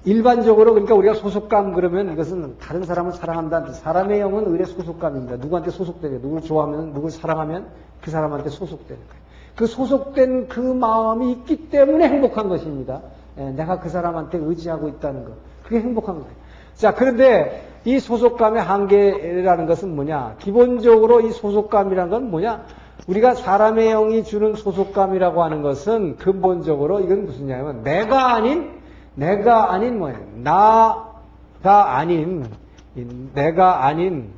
[0.04, 3.72] 일반적으로 그러니까 우리가 소속감 그러면 이것은 다른 사람을 사랑한다.
[3.72, 5.36] 사람의 영은 의뢰 소속감입니다.
[5.36, 7.66] 누구한테 소속되게 누구를 좋아하면 누구를 사랑하면
[8.00, 9.22] 그 사람한테 소속되는 거예요.
[9.56, 13.02] 그 소속된 그 마음이 있기 때문에 행복한 것입니다.
[13.38, 15.32] 예, 내가 그 사람한테 의지하고 있다는 것.
[15.64, 16.30] 그게 행복한 거예요.
[16.76, 20.36] 자, 그런데 이 소속감의 한계라는 것은 뭐냐?
[20.38, 22.64] 기본적으로 이 소속감이라는 건 뭐냐?
[23.08, 28.77] 우리가 사람의 영이 주는 소속감이라고 하는 것은 근본적으로 이건 무슨 냐면 내가 아닌
[29.18, 30.18] 내가 아닌 뭐예요?
[30.36, 32.46] 나가 아닌
[33.34, 34.30] 내가 아닌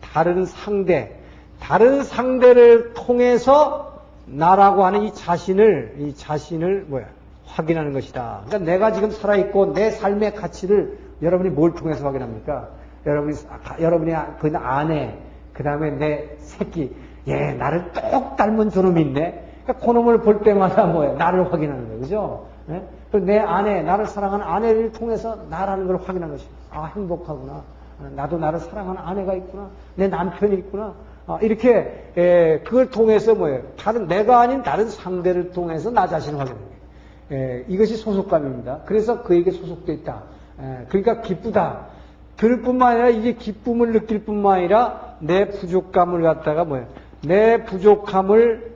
[0.00, 1.16] 다른 상대
[1.60, 7.06] 다른 상대를 통해서 나라고 하는 이 자신을 이 자신을 뭐야
[7.46, 8.42] 확인하는 것이다.
[8.46, 12.68] 그러니까 내가 지금 살아 있고 내 삶의 가치를 여러분이 뭘 통해서 확인합니까?
[13.06, 13.36] 여러분이
[13.80, 15.18] 여러분이 그 아내
[15.52, 16.94] 그 다음에 내 새끼
[17.26, 19.42] 예 나를 똑 닮은 저놈이 있네.
[19.64, 22.46] 그러니까 그놈을 볼 때마다 뭐야 나를 확인하는 거예요, 그죠?
[22.70, 22.82] 예?
[23.20, 26.46] 내 아내 나를 사랑하는 아내를 통해서 나라는 걸 확인한 것이.
[26.70, 27.62] 아 행복하구나.
[28.14, 29.70] 나도 나를 사랑하는 아내가 있구나.
[29.94, 30.94] 내 남편이 있구나.
[31.26, 33.62] 아, 이렇게 에, 그걸 통해서 뭐예요?
[33.76, 36.46] 다른 내가 아닌 다른 상대를 통해서 나 자신을.
[37.32, 38.82] 에, 이것이 소속감입니다.
[38.86, 40.22] 그래서 그에게 소속되어 있다.
[40.60, 41.86] 예, 그러니까 기쁘다.
[42.36, 46.86] 그럴 뿐만 아니라 이게 기쁨을 느낄 뿐만 아니라 내 부족감을 갖다가 뭐야?
[47.24, 48.74] 내 부족함을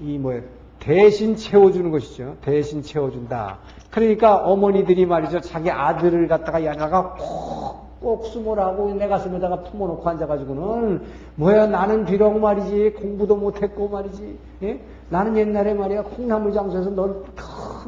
[0.00, 0.42] 이 뭐야?
[0.80, 2.36] 대신 채워주는 것이죠.
[2.42, 3.58] 대신 채워준다.
[3.96, 5.40] 그러니까 어머니들이 말이죠.
[5.40, 11.00] 자기 아들을 갖다가 야가가 꼭, 꼭 숨으라고 내 가슴에다가 품어놓고 앉아가지고는
[11.36, 14.80] 뭐야 나는 비록 말이지 공부도 못했고 말이지 예?
[15.08, 17.22] 나는 옛날에 말이야 콩나물 장소에서 널,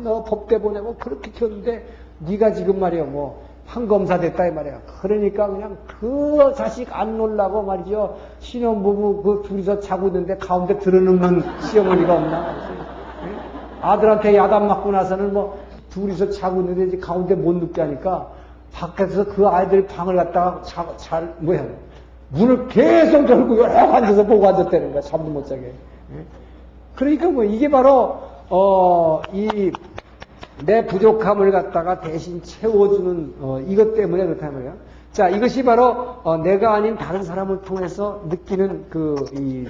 [0.02, 1.84] 너 법대 보내고 그렇게 키웠는데
[2.20, 4.80] 네가 지금 말이야 뭐 판검사 됐다 이 말이야.
[5.02, 8.16] 그러니까 그냥 그 자식 안 놀라고 말이죠.
[8.38, 12.48] 신혼부부 그 둘이서 자고 있는데 가운데 들어눕는 시어머니가 없나.
[12.48, 13.82] 예?
[13.82, 15.67] 아들한테 야단 맞고 나서는 뭐
[15.98, 18.28] 둘이서 자고 있는데 이제 가운데 못 눕게 하니까
[18.72, 21.66] 밖에서 그 아이들 방을 갖다가 자, 잘 뭐야
[22.30, 25.00] 문을 계속 열고 여러 앉아서 보고 앉았다는 거야.
[25.00, 25.66] 잠도 못 자게.
[25.66, 26.24] 예?
[26.94, 28.18] 그러니까 뭐 이게 바로
[28.50, 29.70] 어 이
[30.64, 34.74] 내 부족함을 갖다가 대신 채워주는 어, 이것 때문에 그렇단 말이에요.
[35.12, 39.68] 자, 이것이 바로 어, 내가 아닌 다른 사람을 통해서 느끼는 그 이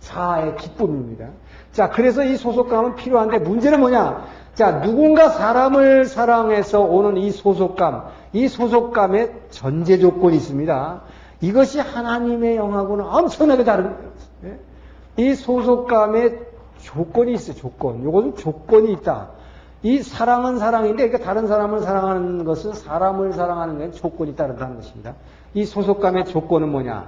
[0.00, 1.26] 자아의 기쁨입니다.
[1.72, 4.24] 자, 그래서 이 소속감은 필요한데 문제는 뭐냐?
[4.58, 11.02] 자, 누군가 사람을 사랑해서 오는 이 소속감, 이 소속감의 전제 조건이 있습니다.
[11.42, 14.10] 이것이 하나님의 영하고는 엄청나게 다른 거예요.
[14.46, 14.58] 예?
[15.16, 16.40] 이 소속감의
[16.82, 18.02] 조건이 있어요, 조건.
[18.02, 19.28] 요것은 조건이 있다.
[19.84, 25.14] 이 사랑은 사랑인데, 그러니까 다른 사람을 사랑하는 것은 사람을 사랑하는 데 조건이 따른다는 것입니다.
[25.54, 27.06] 이 소속감의 조건은 뭐냐?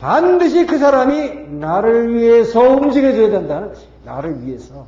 [0.00, 4.12] 반드시 그 사람이 나를 위해서 움직여줘야 된다는 것입니다.
[4.12, 4.86] 나를 위해서.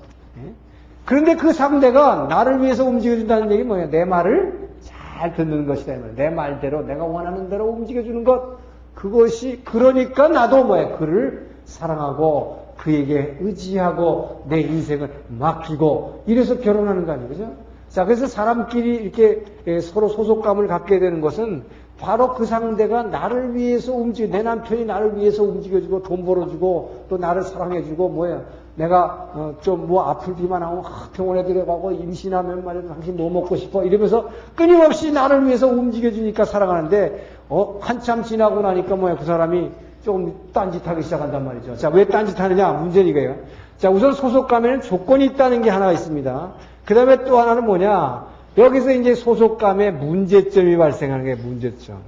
[1.04, 1.06] 예?
[1.06, 3.90] 그런데 그 상대가 나를 위해서 움직여준다는 얘기 뭐냐?
[3.90, 5.94] 내 말을 잘 듣는 것이다.
[6.16, 8.58] 내 말대로, 내가 원하는 대로 움직여주는 것.
[8.94, 10.96] 그것이, 그러니까 나도 뭐야?
[10.98, 17.28] 그를 사랑하고 그에게 의지하고 내 인생을 맡기고 이래서 결혼하는 거 아니에요.
[17.28, 17.52] 그죠?
[17.88, 21.62] 자, 그래서 사람끼리 이렇게 예, 서로 소속감을 갖게 되는 것은
[21.98, 27.42] 바로 그 상대가 나를 위해서 움직여, 내 남편이 나를 위해서 움직여주고 돈 벌어주고 또 나를
[27.42, 28.42] 사랑해주고 뭐야.
[28.76, 33.56] 내가 어, 좀 뭐 아플 비만 하고 아, 병원에 들어가고 임신하면 말이야 당신 뭐 먹고
[33.56, 39.70] 싶어 이러면서 끊임없이 나를 위해서 움직여주니까 사랑하는데 어, 한참 지나고 나니까 뭐야 그 사람이
[40.04, 41.76] 조금 딴짓하기 시작한단 말이죠.
[41.76, 42.72] 자, 왜 딴짓하느냐?
[42.72, 43.36] 문제는 이거예요.
[43.78, 46.52] 자, 우선 소속감에는 조건이 있다는 게 하나 있습니다.
[46.84, 48.26] 그 다음에 또 하나는 뭐냐?
[48.58, 51.98] 여기서 이제 소속감에 문제점이 발생하는 게 문제점.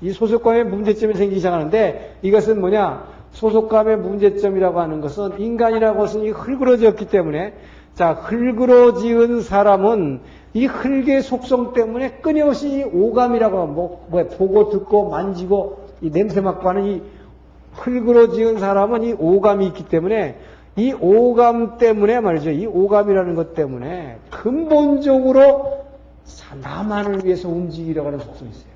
[0.00, 3.04] 이 소속감에 문제점이 생기기 시작하는데 이것은 뭐냐?
[3.32, 7.54] 소속감의 문제점이라고 하는 것은 인간이라고 것은 이 흙으로지었기 때문에
[7.94, 10.20] 자, 흙으로 지은 사람은
[10.54, 16.86] 이 흙의 속성 때문에 끊임없이 오감이라고 뭐, 뭐 보고 듣고 만지고 이 냄새 맡고 하는
[16.86, 17.02] 이
[17.74, 20.38] 흙으로 지은 사람은 이 오감이 있기 때문에
[20.76, 22.50] 이 오감 때문에 말이죠.
[22.50, 25.84] 이 오감이라는 것 때문에 근본적으로
[26.62, 28.72] 나만을 위해서 움직이려고 하는 속성이 있어요.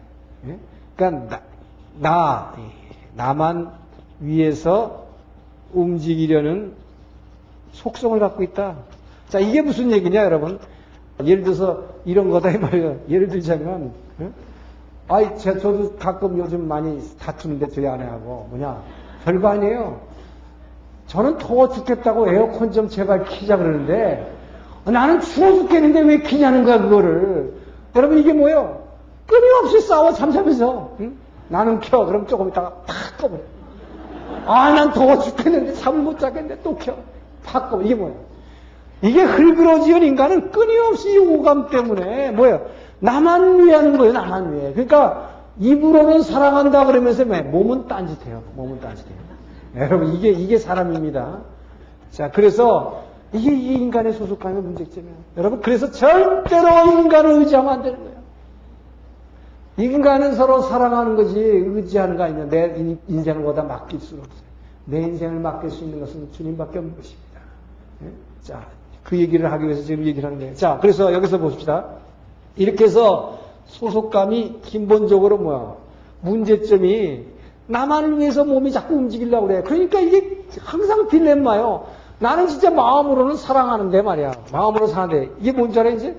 [0.49, 0.59] 예?
[0.97, 1.41] 그러니까 나,
[1.99, 2.55] 나,
[3.15, 3.84] 나만
[4.25, 5.05] 위해서
[5.73, 6.73] 움직이려는
[7.73, 8.77] 속성을 갖고 있다.
[9.29, 10.59] 자, 이게 무슨 얘기냐, 여러분?
[11.25, 13.01] 예를 들어서 이런 거다, 이 말이에요.
[13.09, 14.31] 예를 들자면, 예?
[15.09, 18.83] 아이, 제, 저도 가끔 요즘 많이 다투는데 저희 아내하고 뭐냐
[19.25, 20.01] 별거 아니에요.
[21.09, 24.33] 저는 더워 죽겠다고 에어컨 좀 제발 키자 그러는데
[24.87, 27.53] 나는 추워 죽겠는데 왜 키냐는 거야 그거를.
[27.95, 28.83] 여러분 이게 뭐예요?
[29.27, 31.17] 끊임없이 싸워 잠자면서 응?
[31.49, 33.43] 나는 켜 그럼 조금 있다가 팍 꺼버려.
[34.47, 36.97] 아 난 더워 죽겠는데 잠을 못 자겠는데 또 켜.
[37.45, 37.87] 팍 꺼버려.
[37.87, 38.17] 이게 뭐예요?
[39.03, 42.67] 이게 흘그러지은 인간은 끊임없이 오감 때문에 뭐예요?
[43.01, 44.73] 나만 위하는 거예요, 나만 위해.
[44.73, 47.43] 그러니까 입으로는 사랑한다 그러면서 왜?
[47.43, 48.43] 몸은 딴짓해요.
[48.57, 49.19] 몸은 딴짓해요.
[49.77, 51.39] 여러분 이게 이게 사람입니다.
[52.11, 53.03] 자, 그래서
[53.33, 55.15] 이게 이 인간의 소속감의 문제점이에요.
[55.37, 56.69] 여러분 그래서 절대로
[57.01, 58.14] 인간을 의지하면 안 되는 거예요.
[59.77, 62.49] 인간은 서로 사랑하는 거지 의지하는 거 아니냐.
[62.49, 62.75] 내
[63.09, 64.45] 인생을 보다 맡길 수는 없어요.
[64.87, 67.41] 내 인생을 맡길 수 있는 것은 주님밖에 없는 것입니다.
[68.05, 68.09] 예?
[68.43, 68.67] 자,
[69.03, 70.55] 그 얘기를 하기 위해서 지금 얘기를 하는 거예요.
[70.55, 71.87] 자, 그래서 여기서 봅시다.
[72.57, 75.75] 이렇게 해서 소속감이 근본적으로 뭐야?
[76.21, 77.25] 문제점이
[77.67, 79.63] 나만을 위해서 몸이 자꾸 움직이려고 그래.
[79.63, 81.87] 그러니까 이게 항상 딜레마요.
[82.19, 84.33] 나는 진짜 마음으로는 사랑하는데 말이야.
[84.53, 85.31] 마음으로 사는데.
[85.41, 86.17] 이게 뭔지 알아, 이제?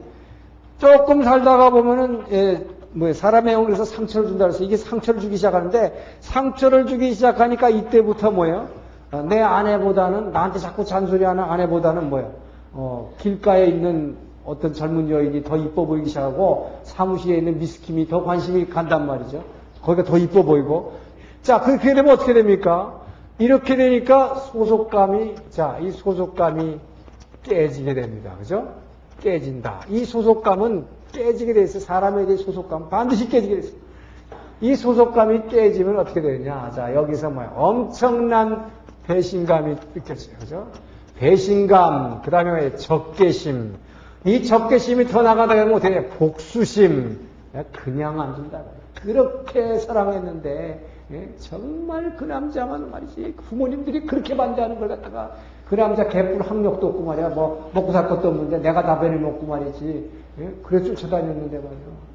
[0.80, 2.66] 조금 살다가 보면은, 예,
[2.96, 8.70] 뭐, 사람의 그래서 상처를 준다 그래서 이게 상처를 주기 시작하는데, 상처를 주기 시작하니까 이때부터 뭐예요?
[9.12, 12.32] 어, 내 아내보다는, 나한테 자꾸 잔소리하는 아내보다는 뭐예요?
[12.72, 14.16] 어, 길가에 있는
[14.46, 19.44] 어떤 젊은 여인이 더 이뻐 보이기 시작하고 사무실에 있는 미스킴이 더 관심이 간단 말이죠.
[19.82, 20.94] 거기가 더 이뻐 보이고.
[21.42, 23.02] 자, 그렇게 되면 어떻게 됩니까?
[23.40, 26.80] 이렇게 되니까 소속감이, 자, 이 소속감이
[27.44, 28.36] 깨지게 됩니다.
[28.40, 28.70] 그죠?
[29.22, 29.82] 깨진다.
[29.90, 30.86] 이 소속감은
[31.16, 31.80] 깨지게 돼 있어.
[31.80, 33.74] 사람에 대해 소속감 반드시 깨지게 돼 있어.
[34.62, 36.72] 이 소속감이 깨지면 어떻게 되느냐?
[36.76, 37.54] 자, 여기서 뭐야?
[37.56, 38.72] 엄청난
[39.08, 40.36] 배신감이 느껴져요.
[40.40, 40.72] 그죠?
[41.18, 43.76] 배신감, 그 다음에 적개심.
[44.26, 46.08] 이 적개심이 더 나가다가 보면 어떻게 돼?
[46.10, 47.20] 복수심.
[47.72, 48.62] 그냥 안 준다.
[49.02, 51.30] 그렇게 사랑했는데, 예?
[51.40, 53.36] 정말 그 남자만 말이지.
[53.50, 55.36] 부모님들이 그렇게 반대하는 걸 갖다가
[55.68, 57.30] 그 남자 개뿔 학력도 없고 말이야.
[57.30, 60.10] 뭐, 먹고 살 것도 없는데 내가 다변을 먹고 말이지.
[60.40, 60.52] 예?
[60.64, 62.06] 그래서 쫓아다녔는데 말이야.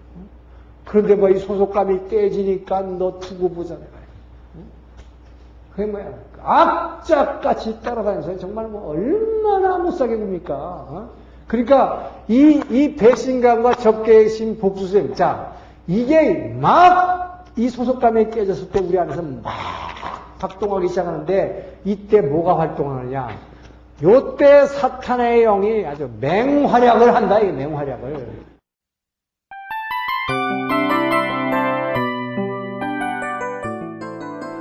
[0.84, 4.00] 그런데 뭐 이 소속감이 깨지니까 너 두고 보자 내가.
[5.72, 6.12] 그게 뭐야?
[6.42, 10.54] 악착같이 따라다니면서 정말 뭐 얼마나 못 사게 굽니까?
[10.54, 11.10] 어?
[11.46, 15.52] 그러니까 이, 이 배신감과 적개심, 복수심, 자
[15.86, 17.20] 이게 막
[17.56, 19.52] 이 소속감이 깨졌을 때 우리 안에서 막
[20.40, 23.28] 활동하기 시작하는데 이때 뭐가 활동하느냐?
[24.02, 28.50] 요때 사탄의 영이 아주 맹활약을 한다, 이 맹활약을.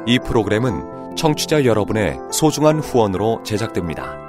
[0.05, 4.28] 이 프로그램은 청취자 여러분의 소중한 후원으로 제작됩니다.